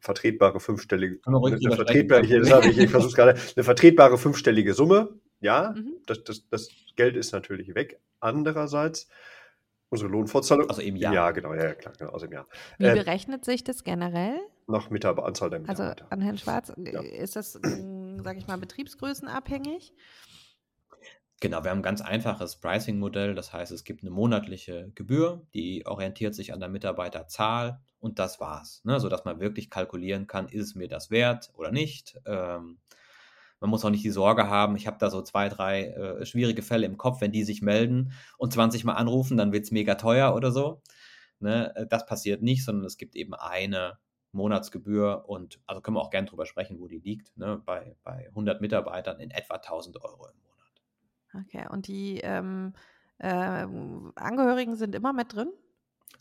[0.00, 5.20] vertretbare fünfstellige, eine, eine vertretbare, hier, das ich, ich versuche gerade, eine vertretbare fünfstellige Summe.
[5.40, 5.92] Ja, mhm.
[6.06, 8.00] das, das, das Geld ist natürlich weg.
[8.18, 9.08] Andererseits
[9.90, 10.68] unsere Lohnfortzahlung.
[10.68, 11.14] Also im Jahr.
[11.14, 12.46] Ja, genau, ja, klar, genau, also im Jahr.
[12.78, 14.38] Wie äh, berechnet sich das generell?
[14.66, 16.04] Nach Mitarbeiter, Anzahl der also Mitarbeiter.
[16.04, 17.00] Also an Herrn Schwarz, ja.
[17.00, 19.92] ist das, sage ich mal, betriebsgrößenabhängig?
[21.42, 23.34] Genau, wir haben ein ganz einfaches Pricing-Modell.
[23.34, 28.40] Das heißt, es gibt eine monatliche Gebühr, die orientiert sich an der Mitarbeiterzahl und das
[28.40, 28.82] war's.
[28.84, 29.00] Ne?
[29.00, 32.20] Sodass man wirklich kalkulieren kann, ist es mir das wert oder nicht.
[32.26, 32.78] Ähm,
[33.58, 36.62] man muss auch nicht die Sorge haben, ich habe da so zwei, drei äh, schwierige
[36.62, 39.94] Fälle im Kopf, wenn die sich melden und 20 Mal anrufen, dann wird es mega
[39.94, 40.82] teuer oder so.
[41.38, 41.74] Ne?
[41.74, 43.98] Äh, das passiert nicht, sondern es gibt eben eine
[44.32, 47.36] Monatsgebühr und also können wir auch gerne drüber sprechen, wo die liegt.
[47.38, 47.62] Ne?
[47.64, 50.49] Bei, bei 100 Mitarbeitern in etwa 1000 Euro im Monat.
[51.34, 52.72] Okay, und die ähm,
[53.18, 55.52] äh, Angehörigen sind immer mit drin?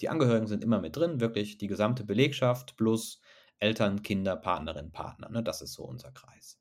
[0.01, 3.21] Die Angehörigen sind immer mit drin, wirklich die gesamte Belegschaft plus
[3.57, 5.29] Eltern, Kinder, Partnerin, Partner.
[5.29, 5.43] Ne?
[5.43, 6.57] Das ist so unser Kreis.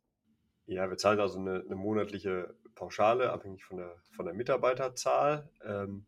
[0.66, 5.48] Ja, wir zahlen also eine, eine monatliche Pauschale, abhängig von der, von der Mitarbeiterzahl.
[5.64, 6.06] Ähm,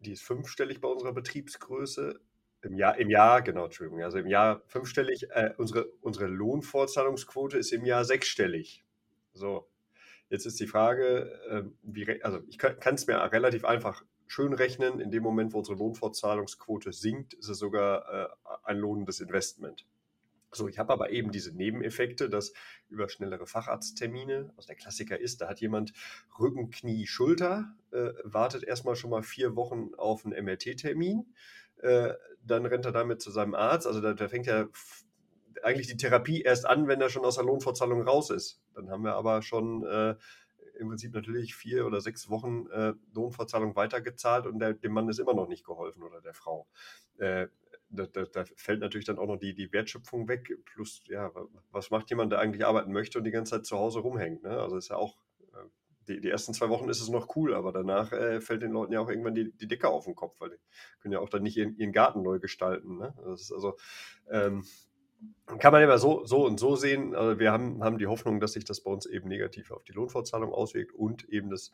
[0.00, 2.20] die ist fünfstellig bei unserer Betriebsgröße.
[2.62, 5.26] Im Jahr, im Jahr, genau, Entschuldigung, also im Jahr fünfstellig.
[5.30, 8.84] Äh, unsere, unsere Lohnfortzahlungsquote ist im Jahr sechsstellig.
[9.32, 9.71] So,
[10.32, 14.98] Jetzt ist die Frage, ähm, wie, also ich kann es mir relativ einfach schön rechnen.
[14.98, 18.28] In dem Moment, wo unsere Lohnfortzahlungsquote sinkt, ist es sogar äh,
[18.64, 19.86] ein lohnendes Investment.
[20.50, 22.54] So, ich habe aber eben diese Nebeneffekte, dass
[22.88, 25.92] über schnellere Facharzttermine, also der Klassiker ist, da hat jemand
[26.40, 31.26] Rücken, Knie, Schulter, äh, wartet erstmal schon mal vier Wochen auf einen MRT-Termin,
[31.82, 34.66] äh, dann rennt er damit zu seinem Arzt, also da, da fängt ja
[35.62, 38.61] eigentlich die Therapie erst an, wenn er schon aus der Lohnfortzahlung raus ist.
[38.74, 40.16] Dann haben wir aber schon äh,
[40.78, 45.18] im Prinzip natürlich vier oder sechs Wochen äh, Lohnfortzahlung weitergezahlt und der, dem Mann ist
[45.18, 46.66] immer noch nicht geholfen oder der Frau.
[47.18, 47.48] Äh,
[47.92, 50.50] da, da, da, fällt natürlich dann auch noch die, die Wertschöpfung weg.
[50.64, 51.30] Plus, ja,
[51.70, 54.42] was macht jemand, der eigentlich arbeiten möchte und die ganze Zeit zu Hause rumhängt?
[54.42, 54.50] Ne?
[54.50, 55.18] Also ist ja auch,
[55.52, 55.68] äh,
[56.08, 58.92] die, die ersten zwei Wochen ist es noch cool, aber danach äh, fällt den Leuten
[58.92, 60.56] ja auch irgendwann die, die Decke auf den Kopf, weil die
[61.00, 62.96] können ja auch dann nicht ihren, ihren Garten neu gestalten.
[62.96, 63.14] Ne?
[63.24, 63.76] Das ist also,
[64.30, 64.64] ähm,
[65.58, 67.14] kann man immer so, so und so sehen.
[67.14, 69.92] Also wir haben, haben die Hoffnung, dass sich das bei uns eben negativ auf die
[69.92, 71.72] Lohnfortzahlung auswirkt und eben das,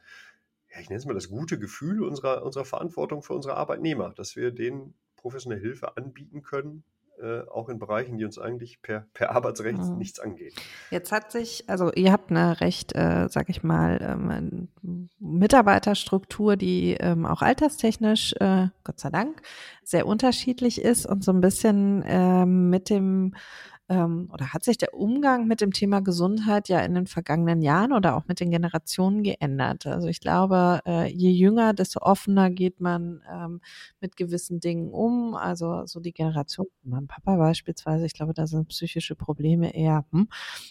[0.73, 4.37] ja, ich nenne es mal das gute Gefühl unserer, unserer Verantwortung für unsere Arbeitnehmer, dass
[4.37, 6.85] wir denen professionelle Hilfe anbieten können,
[7.21, 9.99] äh, auch in Bereichen, die uns eigentlich per, per Arbeitsrecht mhm.
[9.99, 10.55] nichts angehen.
[10.91, 14.69] Jetzt hat sich, also ihr habt eine recht, äh, sag ich mal, ähm,
[15.19, 19.43] Mitarbeiterstruktur, die ähm, auch alterstechnisch, äh, Gott sei Dank,
[19.83, 23.35] sehr unterschiedlich ist und so ein bisschen ähm, mit dem
[23.89, 27.93] ähm, oder hat sich der Umgang mit dem Thema Gesundheit ja in den vergangenen Jahren
[27.93, 29.87] oder auch mit den Generationen geändert?
[29.87, 33.61] Also ich glaube, äh, je jünger, desto offener geht man ähm,
[34.01, 35.35] mit gewissen Dingen um.
[35.35, 40.29] Also so die Generation meinem Papa beispielsweise, ich glaube, da sind psychische Probleme eher, hm,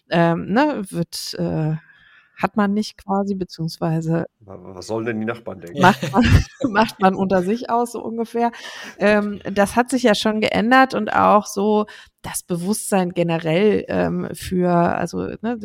[0.09, 1.75] ähm, ne, wird äh,
[2.37, 4.27] hat man nicht quasi, beziehungsweise.
[4.39, 5.81] Was sollen denn die Nachbarn denken?
[5.81, 6.23] Macht man,
[6.71, 8.51] macht man unter sich aus, so ungefähr.
[8.99, 11.85] Ähm, das hat sich ja schon geändert und auch so
[12.21, 15.57] das Bewusstsein generell ähm, für, also ne,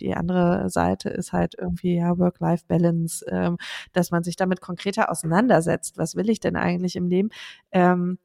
[0.00, 3.56] die andere Seite ist halt irgendwie ja Work-Life-Balance, ähm,
[3.92, 5.98] dass man sich damit konkreter auseinandersetzt.
[5.98, 7.30] Was will ich denn eigentlich im Leben?
[7.72, 8.18] Ähm,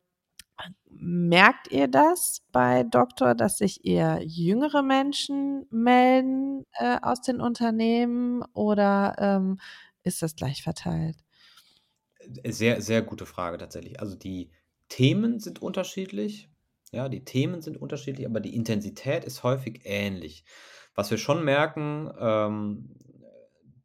[0.98, 8.44] Merkt ihr das bei Doktor, dass sich eher jüngere Menschen melden äh, aus den Unternehmen
[8.54, 9.60] oder ähm,
[10.04, 11.18] ist das gleich verteilt?
[12.48, 14.00] Sehr, sehr gute Frage tatsächlich.
[14.00, 14.52] Also die
[14.88, 16.50] Themen sind unterschiedlich.
[16.92, 20.46] Ja, die Themen sind unterschiedlich, aber die Intensität ist häufig ähnlich.
[20.94, 22.96] Was wir schon merken, ähm,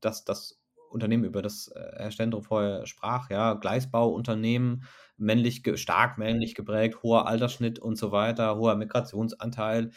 [0.01, 4.85] dass das Unternehmen, über das äh, Herr Stendro vorher sprach, ja, Gleisbauunternehmen,
[5.21, 9.91] männlich, stark männlich geprägt, hoher Altersschnitt und so weiter, hoher Migrationsanteil.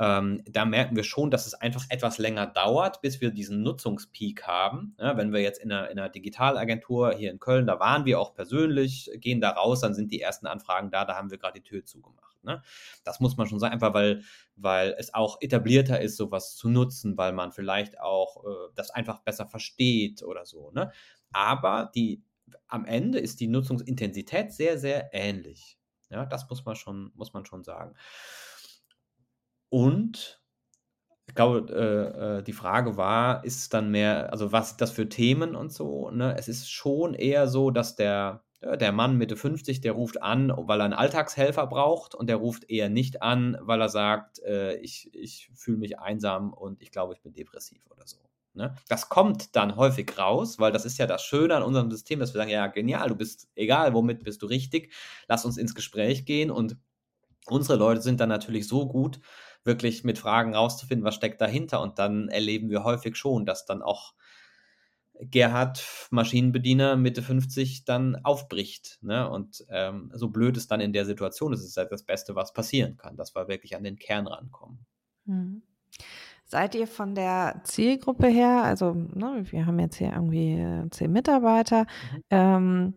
[0.00, 4.46] Ähm, da merken wir schon, dass es einfach etwas länger dauert, bis wir diesen Nutzungspeak
[4.46, 4.94] haben.
[4.98, 8.20] Ja, wenn wir jetzt in einer, in einer, Digitalagentur hier in Köln, da waren wir
[8.20, 11.60] auch persönlich, gehen da raus, dann sind die ersten Anfragen da, da haben wir gerade
[11.60, 12.28] die Tür zugemacht.
[12.44, 12.62] Ne?
[13.04, 14.22] Das muss man schon sagen, einfach weil,
[14.54, 19.20] weil es auch etablierter ist, sowas zu nutzen, weil man vielleicht auch äh, das einfach
[19.20, 20.70] besser versteht oder so.
[20.70, 20.92] Ne?
[21.32, 22.22] Aber die
[22.68, 25.78] am Ende ist die Nutzungsintensität sehr, sehr ähnlich.
[26.10, 27.94] Ja, das muss man schon, muss man schon sagen.
[29.70, 30.40] Und
[31.26, 35.08] ich glaube, äh, äh die Frage war, ist es dann mehr, also was das für
[35.08, 36.34] Themen und so, ne?
[36.38, 40.80] Es ist schon eher so, dass der, der Mann Mitte 50, der ruft an, weil
[40.80, 45.14] er einen Alltagshelfer braucht und der ruft eher nicht an, weil er sagt, äh, ich,
[45.14, 48.27] ich fühle mich einsam und ich glaube, ich bin depressiv oder so.
[48.58, 48.74] Ne?
[48.88, 52.34] Das kommt dann häufig raus, weil das ist ja das Schöne an unserem System, dass
[52.34, 54.92] wir sagen, ja, genial, du bist egal, womit bist du richtig,
[55.28, 56.76] lass uns ins Gespräch gehen und
[57.46, 59.20] unsere Leute sind dann natürlich so gut,
[59.64, 63.80] wirklich mit Fragen rauszufinden, was steckt dahinter und dann erleben wir häufig schon, dass dann
[63.80, 64.14] auch
[65.20, 68.98] Gerhard, Maschinenbediener, Mitte 50, dann aufbricht.
[69.02, 69.28] Ne?
[69.28, 72.52] Und ähm, so blöd es dann in der Situation ist, ist halt das Beste, was
[72.52, 74.86] passieren kann, dass wir wirklich an den Kern rankommen.
[75.24, 75.62] Mhm.
[76.50, 81.12] Seid ihr von der Zielgruppe her, also ne, wir haben jetzt hier irgendwie äh, zehn
[81.12, 82.24] Mitarbeiter, mhm.
[82.30, 82.94] ähm,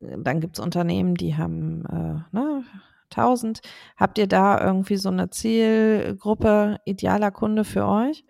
[0.00, 2.64] dann gibt es Unternehmen, die haben äh, ne,
[3.10, 3.62] 1000.
[3.96, 8.24] Habt ihr da irgendwie so eine Zielgruppe idealer Kunde für euch?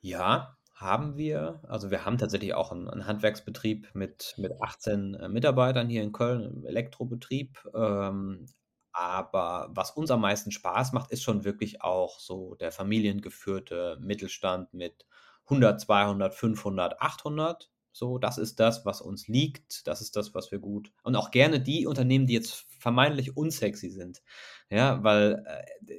[0.00, 1.60] Ja, haben wir.
[1.68, 6.12] Also wir haben tatsächlich auch einen, einen Handwerksbetrieb mit, mit 18 äh, Mitarbeitern hier in
[6.12, 7.58] Köln, Elektrobetrieb.
[7.74, 8.46] Ähm,
[8.94, 14.72] aber was uns am meisten Spaß macht, ist schon wirklich auch so der familiengeführte Mittelstand
[14.72, 15.04] mit
[15.44, 17.70] 100, 200, 500, 800.
[17.92, 19.86] So, das ist das, was uns liegt.
[19.86, 20.92] Das ist das, was wir gut.
[21.02, 24.22] Und auch gerne die Unternehmen, die jetzt vermeintlich unsexy sind.
[24.70, 25.94] Ja, weil äh,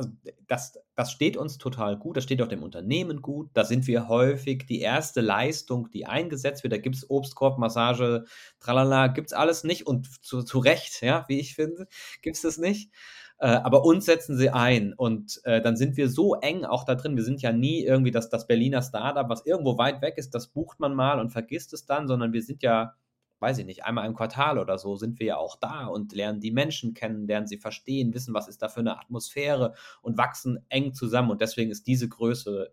[0.00, 0.10] also
[0.46, 3.50] das, das steht uns total gut, das steht auch dem Unternehmen gut.
[3.52, 6.72] Da sind wir häufig die erste Leistung, die eingesetzt wird.
[6.72, 8.24] Da gibt es Obstkorb, Massage,
[8.60, 11.86] tralala, gibt es alles nicht und zu, zu Recht, ja, wie ich finde,
[12.22, 12.90] gibt es das nicht.
[13.38, 16.94] Äh, aber uns setzen sie ein und äh, dann sind wir so eng auch da
[16.94, 17.16] drin.
[17.16, 20.48] Wir sind ja nie irgendwie das, das Berliner Startup, was irgendwo weit weg ist, das
[20.48, 22.94] bucht man mal und vergisst es dann, sondern wir sind ja
[23.40, 26.40] weiß ich nicht, einmal im Quartal oder so sind wir ja auch da und lernen
[26.40, 30.64] die Menschen kennen, lernen sie verstehen, wissen, was ist da für eine Atmosphäre und wachsen
[30.68, 31.30] eng zusammen.
[31.30, 32.72] Und deswegen ist diese Größe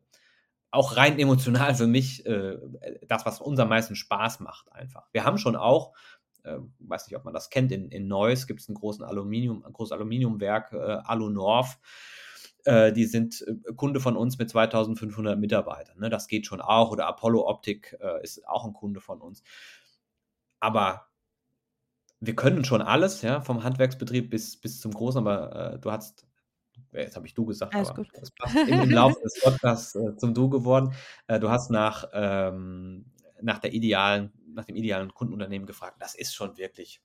[0.69, 2.57] auch rein emotional für mich äh,
[3.07, 5.07] das, was uns am meisten Spaß macht, einfach.
[5.13, 5.93] Wir haben schon auch,
[6.43, 9.65] äh, weiß nicht, ob man das kennt, in, in Neuss gibt es einen großen Aluminium,
[9.65, 11.79] ein großes Aluminiumwerk, äh, Alunorf
[12.67, 15.99] äh, die sind äh, Kunde von uns mit 2500 Mitarbeitern.
[15.99, 16.09] Ne?
[16.09, 16.91] Das geht schon auch.
[16.91, 19.41] Oder Apollo Optik äh, ist auch ein Kunde von uns.
[20.59, 21.07] Aber
[22.19, 26.25] wir können schon alles, ja, vom Handwerksbetrieb bis, bis zum Großen, aber äh, du hast,
[26.91, 28.09] jetzt habe ich du gesagt, Alles aber gut.
[28.13, 30.93] das passt im, Laufe des Podcasts äh, zum Du geworden.
[31.27, 33.05] Äh, du hast nach, ähm,
[33.41, 35.97] nach der idealen, nach dem idealen Kundenunternehmen gefragt.
[35.99, 37.01] Das ist schon wirklich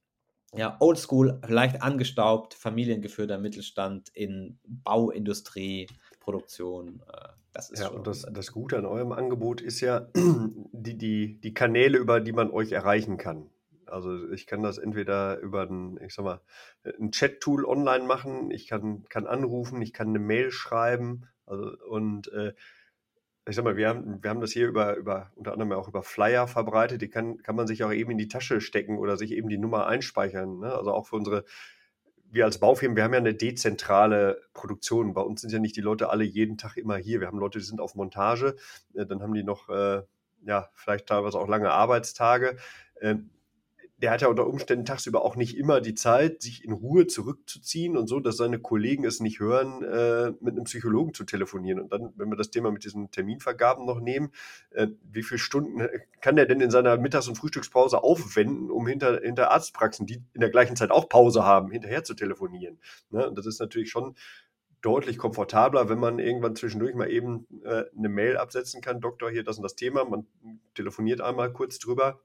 [0.54, 5.88] ja, oldschool, vielleicht angestaubt, familiengeführter Mittelstand in Bauindustrie,
[6.22, 7.02] Produktion.
[7.12, 10.08] Äh, das ist ja, und das, das Gute an eurem Angebot ist ja
[10.72, 13.50] die, die, die Kanäle, über die man euch erreichen kann.
[13.86, 16.40] Also ich kann das entweder über ein, ich sag mal,
[16.98, 21.28] ein Chat-Tool online machen, ich kann, kann anrufen, ich kann eine Mail schreiben.
[21.44, 22.54] Also, und äh,
[23.46, 26.02] ich sag mal, wir haben, wir haben das hier über, über, unter anderem auch über
[26.02, 29.32] Flyer verbreitet, die kann, kann man sich auch eben in die Tasche stecken oder sich
[29.32, 30.60] eben die Nummer einspeichern.
[30.60, 30.72] Ne?
[30.72, 31.44] Also auch für unsere
[32.32, 35.12] wir als Baufirmen, wir haben ja eine dezentrale Produktion.
[35.12, 37.20] Bei uns sind ja nicht die Leute alle jeden Tag immer hier.
[37.20, 38.56] Wir haben Leute, die sind auf Montage,
[38.94, 40.02] äh, dann haben die noch, äh,
[40.44, 42.56] ja, vielleicht teilweise auch lange Arbeitstage.
[44.02, 47.96] Der hat ja unter Umständen tagsüber auch nicht immer die Zeit, sich in Ruhe zurückzuziehen
[47.96, 51.80] und so, dass seine Kollegen es nicht hören, äh, mit einem Psychologen zu telefonieren.
[51.80, 54.32] Und dann, wenn wir das Thema mit diesen Terminvergaben noch nehmen,
[54.72, 55.86] äh, wie viele Stunden
[56.20, 60.40] kann der denn in seiner Mittags- und Frühstückspause aufwenden, um hinter, hinter Arztpraxen, die in
[60.40, 62.78] der gleichen Zeit auch Pause haben, hinterher zu telefonieren?
[63.10, 63.28] Ne?
[63.28, 64.16] Und das ist natürlich schon
[64.82, 69.44] deutlich komfortabler, wenn man irgendwann zwischendurch mal eben äh, eine Mail absetzen kann, Doktor, hier
[69.44, 70.26] das und das Thema, man
[70.74, 72.20] telefoniert einmal kurz drüber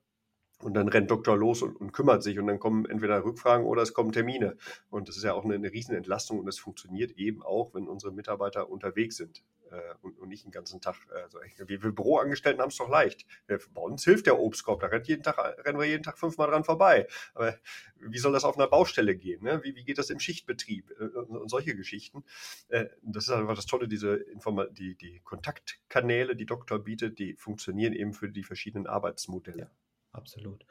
[0.63, 3.83] und dann rennt Doktor los und, und, kümmert sich und dann kommen entweder Rückfragen oder
[3.83, 4.57] es kommen Termine.
[4.89, 8.11] Und das ist ja auch eine, eine Riesenentlastung und es funktioniert eben auch, wenn unsere
[8.11, 10.95] Mitarbeiter unterwegs sind äh, und, und, nicht den ganzen Tag.
[11.23, 13.27] Also wir, wir Büroangestellten haben es doch leicht.
[13.47, 16.63] Bei uns hilft der Obstkorb, da rennt jeden Tag, rennen wir jeden Tag fünfmal dran
[16.63, 17.07] vorbei.
[17.35, 17.55] Aber
[17.99, 19.43] wie soll das auf einer Baustelle gehen?
[19.43, 19.61] Ne?
[19.63, 22.23] Wie, wie geht das im Schichtbetrieb äh, und solche Geschichten?
[22.69, 27.35] Äh, das ist einfach das Tolle, diese Informa die, die Kontaktkanäle, die Doktor bietet, die
[27.35, 29.59] funktionieren eben für die verschiedenen Arbeitsmodelle.
[29.59, 29.69] Ja
[30.11, 30.65] absolut.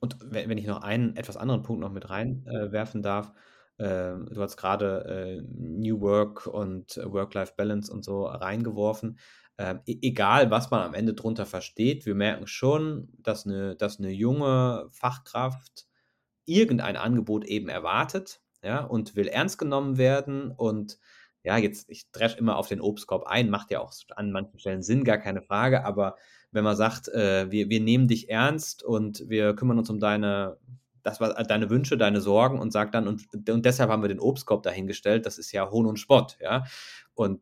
[0.00, 3.32] Und wenn, ich noch einen etwas anderen Punkt noch mit reinwerfen äh, darf,
[3.78, 9.18] äh, du hast gerade äh, New Work und Work-Life-Balance und so reingeworfen.
[9.58, 13.98] Ähm, e egal, was man am Ende drunter versteht, wir merken schon, dass eine, dass
[13.98, 15.86] eine junge Fachkraft
[16.46, 20.98] irgendein Angebot eben erwartet ja, und will ernst genommen werden und
[21.44, 24.82] ja, jetzt, ich dresch immer auf den Obstkorb ein, macht ja auch an manchen Stellen
[24.82, 26.16] Sinn, gar keine Frage, aber
[26.52, 30.58] wenn man sagt, äh, wir, wir nehmen dich ernst und wir kümmern uns um deine,
[31.02, 34.20] das war deine Wünsche, deine Sorgen und sagt dann, und, und deshalb haben wir den
[34.20, 36.64] Obstkorb dahingestellt, das ist ja Hohn und Spott, ja.
[37.14, 37.40] Und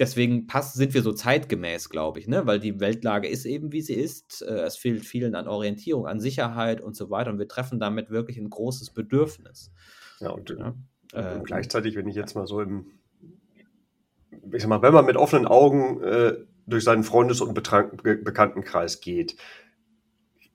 [0.00, 2.46] deswegen passt, sind wir so zeitgemäß, glaube ich, ne?
[2.46, 4.42] weil die Weltlage ist eben, wie sie ist.
[4.42, 7.30] Äh, es fehlt vielen an Orientierung, an Sicherheit und so weiter.
[7.30, 9.70] Und wir treffen damit wirklich ein großes Bedürfnis.
[10.18, 10.66] Ja, und, ja?
[10.66, 10.76] und
[11.12, 12.86] ähm, gleichzeitig, wenn ich jetzt mal so im,
[14.52, 16.34] ich sag mal, wenn man mit offenen Augen äh,
[16.70, 19.36] durch seinen Freundes- und Bekanntenkreis geht,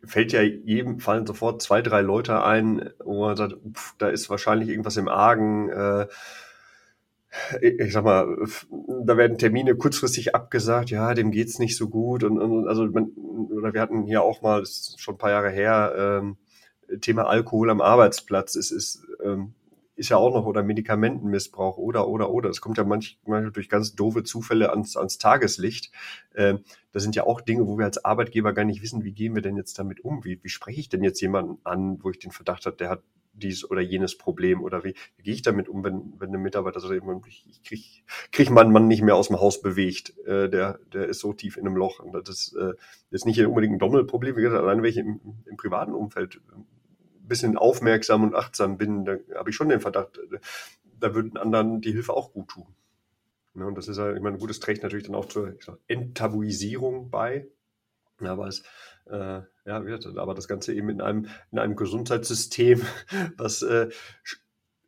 [0.03, 4.29] fällt ja jedem fallen sofort zwei, drei Leute ein, wo man sagt, pff, da ist
[4.29, 5.69] wahrscheinlich irgendwas im Argen.
[5.69, 6.07] Äh,
[7.61, 8.37] ich sag mal,
[9.03, 13.09] da werden Termine kurzfristig abgesagt, ja, dem geht's nicht so gut und, und also man,
[13.09, 16.37] oder wir hatten hier auch mal, das ist schon ein paar Jahre her, ähm,
[17.01, 18.55] Thema Alkohol am Arbeitsplatz.
[18.55, 19.53] Es ist ähm,
[19.95, 22.49] ist ja auch noch oder Medikamentenmissbrauch oder oder oder.
[22.49, 25.91] Das kommt ja manchmal durch ganz doofe Zufälle ans, ans Tageslicht.
[26.35, 26.59] Ähm,
[26.91, 29.41] das sind ja auch Dinge, wo wir als Arbeitgeber gar nicht wissen, wie gehen wir
[29.41, 30.23] denn jetzt damit um?
[30.23, 33.03] Wie, wie spreche ich denn jetzt jemanden an, wo ich den Verdacht habe, der hat
[33.37, 36.79] dies oder jenes Problem oder wie, wie gehe ich damit um, wenn, wenn ein Mitarbeiter
[36.79, 40.79] so ich, ich krieg, krieg meinen Mann nicht mehr aus dem Haus bewegt, äh, der,
[40.93, 41.99] der ist so tief in einem Loch.
[41.99, 42.73] Und das äh,
[43.11, 46.39] ist nicht unbedingt ein Dommelproblem, wie gesagt, allein welche im, im privaten Umfeld
[47.27, 50.19] bisschen aufmerksam und achtsam bin, da habe ich schon den Verdacht,
[50.99, 52.67] da würden anderen die Hilfe auch gut tun.
[53.55, 55.77] Ja, und das ist ja, ich meine, gut, das trägt natürlich dann auch zur sag,
[55.87, 57.47] Enttabuisierung bei.
[58.19, 58.63] Aber es,
[59.09, 59.83] äh, ja,
[60.15, 62.81] aber das Ganze eben in einem, in einem Gesundheitssystem,
[63.37, 63.89] was äh,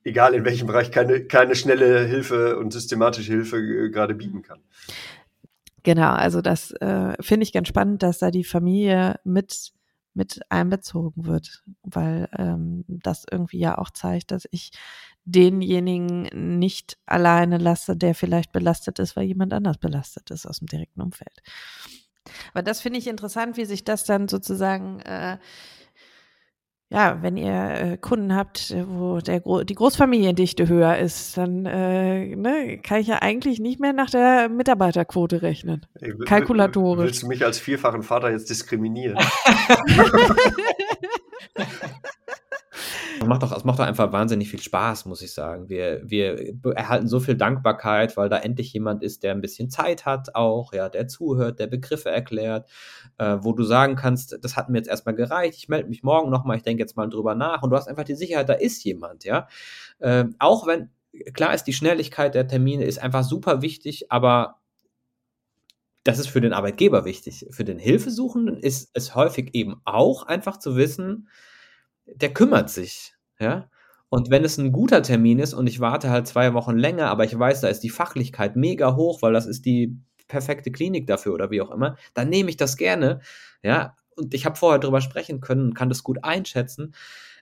[0.04, 4.60] egal in welchem Bereich keine, keine schnelle Hilfe und systematische Hilfe äh, gerade bieten kann.
[5.84, 9.72] Genau, also das äh, finde ich ganz spannend, dass da die Familie mit
[10.18, 14.72] mit einbezogen wird, weil ähm, das irgendwie ja auch zeigt, dass ich
[15.24, 20.68] denjenigen nicht alleine lasse, der vielleicht belastet ist, weil jemand anders belastet ist aus dem
[20.68, 21.42] direkten Umfeld.
[22.54, 25.38] Aber das finde ich interessant, wie sich das dann sozusagen äh,
[26.90, 31.66] ja, wenn ihr äh, Kunden habt, äh, wo der Gro die Großfamiliendichte höher ist, dann
[31.66, 35.86] äh, ne, kann ich ja eigentlich nicht mehr nach der Mitarbeiterquote rechnen.
[36.00, 37.04] Ey, Kalkulatorisch.
[37.04, 39.18] Willst du mich als vierfachen Vater jetzt diskriminieren?
[43.26, 45.70] Macht doch, es macht doch einfach wahnsinnig viel Spaß, muss ich sagen.
[45.70, 50.06] Wir, wir erhalten so viel Dankbarkeit, weil da endlich jemand ist, der ein bisschen Zeit
[50.06, 52.70] hat, auch, ja, der zuhört, der Begriffe erklärt,
[53.18, 56.30] äh, wo du sagen kannst, das hat mir jetzt erstmal gereicht, ich melde mich morgen
[56.30, 58.84] nochmal, ich denke jetzt mal drüber nach und du hast einfach die Sicherheit, da ist
[58.84, 59.48] jemand, ja.
[60.00, 60.90] Äh, auch wenn,
[61.34, 64.60] klar ist, die Schnelligkeit der Termine ist einfach super wichtig, aber
[66.04, 67.46] das ist für den Arbeitgeber wichtig.
[67.50, 71.28] Für den Hilfesuchenden ist es häufig eben auch einfach zu wissen,
[72.16, 73.70] der kümmert sich, ja.
[74.10, 77.26] Und wenn es ein guter Termin ist und ich warte halt zwei Wochen länger, aber
[77.26, 79.98] ich weiß, da ist die Fachlichkeit mega hoch, weil das ist die
[80.30, 83.20] perfekte Klinik dafür oder wie auch immer, dann nehme ich das gerne,
[83.64, 83.96] ja.
[84.16, 86.94] Und ich habe vorher drüber sprechen können und kann das gut einschätzen.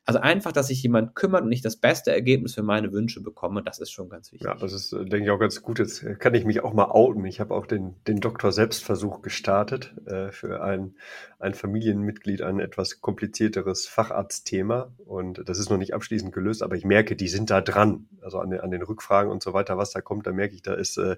[0.08, 3.64] Also einfach, dass sich jemand kümmert und ich das beste Ergebnis für meine Wünsche bekomme,
[3.64, 4.48] das ist schon ganz wichtig.
[4.48, 5.80] Ja, das ist, äh, denke ich, auch ganz gut.
[5.80, 7.26] Jetzt äh, kann ich mich auch mal outen.
[7.26, 10.94] Ich habe auch den, den Doktor-Selbstversuch gestartet äh, für ein,
[11.40, 14.94] ein Familienmitglied, ein etwas komplizierteres Facharztthema.
[15.06, 18.08] Und das ist noch nicht abschließend gelöst, aber ich merke, die sind da dran.
[18.22, 20.62] Also an den, an den Rückfragen und so weiter, was da kommt, da merke ich,
[20.62, 20.98] da ist...
[20.98, 21.18] Äh,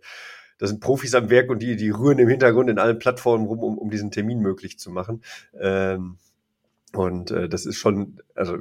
[0.59, 3.59] da sind Profis am Werk und die, die rühren im Hintergrund in allen Plattformen rum,
[3.59, 5.21] um, um diesen Termin möglich zu machen.
[5.53, 6.17] Ähm,
[6.97, 8.57] Und äh, das ist schon, also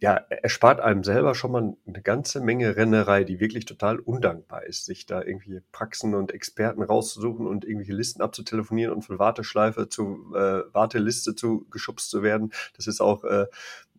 [0.00, 4.64] ja, er spart einem selber schon mal eine ganze Menge Rennerei, die wirklich total undankbar
[4.66, 9.88] ist, sich da irgendwie Praxen und Experten rauszusuchen und irgendwelche Listen abzutelefonieren und von Warteschleife
[9.88, 12.52] zu äh, Warteliste zu geschubst zu werden.
[12.76, 13.46] Das ist auch, äh,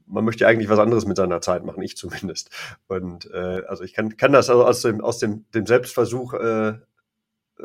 [0.05, 2.51] man möchte eigentlich was anderes mit seiner Zeit machen, ich zumindest.
[2.87, 6.73] Und äh, also ich kann, kann das also aus dem, aus dem, dem Selbstversuch äh,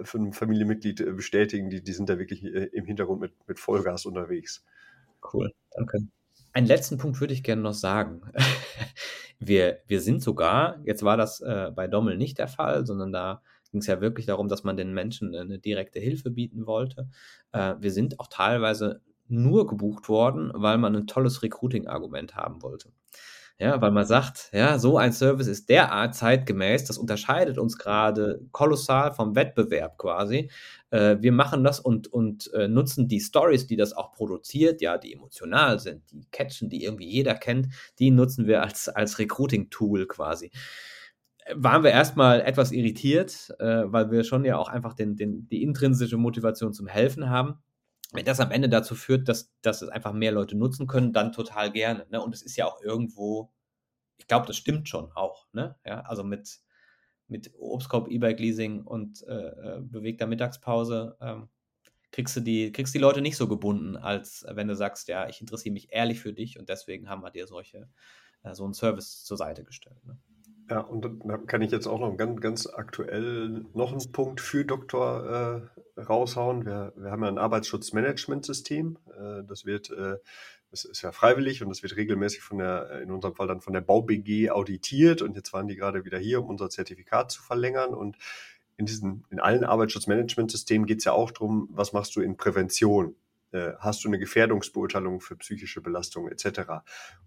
[0.03, 3.59] für ein Familienmitglied äh, bestätigen, die, die sind da wirklich äh, im Hintergrund mit, mit
[3.59, 4.65] Vollgas unterwegs.
[5.23, 6.01] Cool, danke.
[6.53, 8.23] Einen letzten Punkt würde ich gerne noch sagen.
[9.39, 13.43] wir, wir sind sogar, jetzt war das äh, bei Dommel nicht der Fall, sondern da
[13.71, 17.09] ging es ja wirklich darum, dass man den Menschen eine direkte Hilfe bieten wollte.
[17.53, 22.91] Äh, wir sind auch teilweise nur gebucht worden, weil man ein tolles Recruiting-Argument haben wollte.
[23.61, 28.41] Ja, weil man sagt, ja, so ein Service ist derart zeitgemäß, das unterscheidet uns gerade
[28.53, 30.51] kolossal vom Wettbewerb quasi.
[30.89, 34.97] Äh, wir machen das und, und äh, nutzen die Stories, die das auch produziert, ja,
[34.97, 40.07] die emotional sind, die catchen, die irgendwie jeder kennt, die nutzen wir als, als Recruiting-Tool
[40.07, 40.51] quasi.
[41.55, 45.63] Waren wir erstmal etwas irritiert, äh, weil wir schon ja auch einfach den, den, die
[45.63, 47.59] intrinsische Motivation zum Helfen haben
[48.13, 51.33] wenn das am Ende dazu führt, dass, dass es einfach mehr Leute nutzen können, dann
[51.33, 52.07] total gerne.
[52.11, 52.21] Ne?
[52.23, 53.53] Und es ist ja auch irgendwo,
[54.19, 55.47] ich glaube, das stimmt schon auch.
[55.53, 55.77] Ne?
[55.87, 56.61] Ja, also mit,
[57.29, 61.49] mit Obstkorb, E-Bike-Leasing und äh, äh, bewegter Mittagspause ähm,
[62.11, 65.41] kriegst du die, kriegst die Leute nicht so gebunden, als wenn du sagst, ja, ich
[65.41, 67.89] interessiere mich ehrlich für dich und deswegen haben wir dir solche,
[68.43, 70.05] äh, so einen Service zur Seite gestellt.
[70.05, 70.19] Ne?
[70.71, 74.65] Ja, und dann kann ich jetzt auch noch ganz, ganz aktuell noch einen Punkt für
[74.65, 76.65] Doktor äh, raushauen.
[76.65, 78.97] Wir, wir haben ja ein Arbeitsschutzmanagementsystem.
[79.09, 80.19] Äh, das wird, äh,
[80.71, 83.73] das ist ja freiwillig und das wird regelmäßig von der, in unserem Fall dann von
[83.73, 85.23] der BauBG auditiert.
[85.23, 87.93] Und jetzt waren die gerade wieder hier, um unser Zertifikat zu verlängern.
[87.93, 88.17] Und
[88.77, 93.17] in diesen, in allen Arbeitsschutzmanagementsystemen geht es ja auch darum, was machst du in Prävention?
[93.51, 96.85] Äh, hast du eine Gefährdungsbeurteilung für psychische Belastung etc.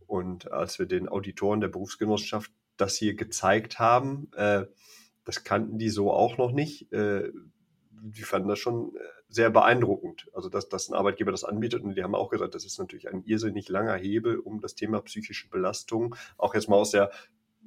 [0.07, 4.32] Und als wir den Auditoren der Berufsgenossenschaft das hier gezeigt haben.
[4.36, 4.65] Äh,
[5.26, 6.91] das kannten die so auch noch nicht.
[6.91, 7.32] Äh,
[7.91, 8.99] die fanden das schon äh,
[9.30, 10.30] sehr beeindruckend.
[10.34, 11.84] Also, dass, dass ein Arbeitgeber das anbietet.
[11.84, 15.01] Und die haben auch gesagt, das ist natürlich ein irrsinnig langer Hebel, um das Thema
[15.01, 17.11] psychische Belastung auch jetzt mal aus der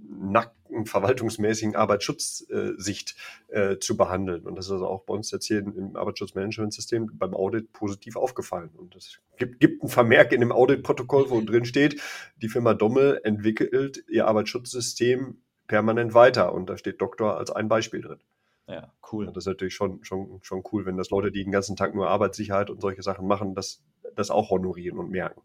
[0.09, 3.17] nackten verwaltungsmäßigen Arbeitsschutzsicht
[3.49, 4.47] äh, zu behandeln.
[4.47, 8.71] Und das ist also auch bei uns jetzt hier im Arbeitsschutzmanagementsystem beim Audit positiv aufgefallen.
[8.77, 12.01] Und es gibt, gibt einen Vermerk in dem Auditprotokoll, wo drin steht,
[12.37, 16.53] die Firma Dommel entwickelt ihr Arbeitsschutzsystem permanent weiter.
[16.53, 18.21] Und da steht Doktor als ein Beispiel drin.
[18.69, 19.29] Ja, cool.
[19.29, 21.95] Und das ist natürlich schon, schon, schon cool, wenn das Leute, die den ganzen Tag
[21.95, 23.83] nur Arbeitssicherheit und solche Sachen machen, das,
[24.17, 25.41] das auch honorieren und merken.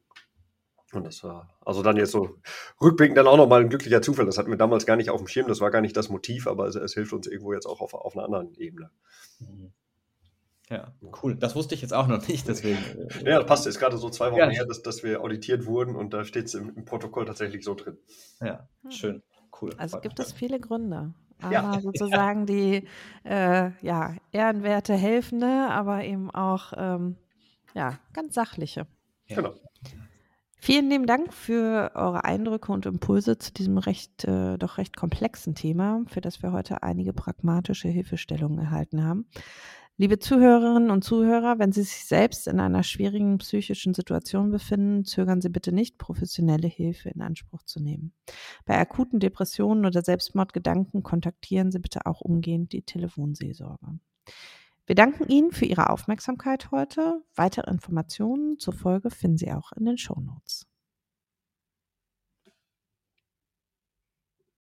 [0.94, 2.38] Und das war also dann jetzt so
[2.82, 4.26] rückblickend dann auch nochmal ein glücklicher Zufall.
[4.26, 6.48] Das hatten wir damals gar nicht auf dem Schirm, das war gar nicht das Motiv,
[6.48, 8.92] aber es, es hilft uns irgendwo jetzt auch auf, auf einer anderen Ebene.
[9.40, 9.72] Mhm.
[10.72, 11.36] Ja, cool.
[11.36, 12.78] Das wusste ich jetzt auch noch nicht, deswegen.
[12.78, 13.68] Äh, ja, das passt.
[13.68, 14.50] Ist gerade so zwei Wochen ja.
[14.50, 17.76] her, dass, dass wir auditiert wurden und da steht es im, im, Protokoll tatsächlich so
[17.76, 17.98] drin.
[18.40, 18.92] Ja, hm.
[18.92, 19.24] schön.
[19.62, 19.72] Cool.
[19.78, 21.14] Also gibt es viele Gründe.
[21.42, 21.80] Aber ja.
[21.82, 22.88] sozusagen die
[23.26, 27.18] äh, ja, ehrenwerte Helfende, aber eben auch ähm,
[27.74, 28.88] ja, ganz sachliche.
[29.28, 29.36] Ja.
[29.36, 29.56] Genau.
[30.64, 35.56] Vielen lieben Dank für eure Eindrücke und Impulse zu diesem recht, äh, doch recht komplexen
[35.56, 39.26] Thema, für das wir heute einige pragmatische Hilfestellungen erhalten haben.
[39.98, 45.42] Liebe Zuhörerinnen und Zuhörer, wenn Sie sich selbst in einer schwierigen psychischen Situation befinden, zögern
[45.42, 48.14] Sie bitte nicht, professionelle Hilfe in Anspruch zu nehmen.
[48.66, 53.98] Bei akuten Depressionen oder Selbstmordgedanken kontaktieren Sie bitte auch umgehend die Telefonseelsorge.
[54.92, 57.24] Wir danken Ihnen für Ihre Aufmerksamkeit heute.
[57.34, 60.68] Weitere Informationen zur Folge finden Sie auch in den Show Notes.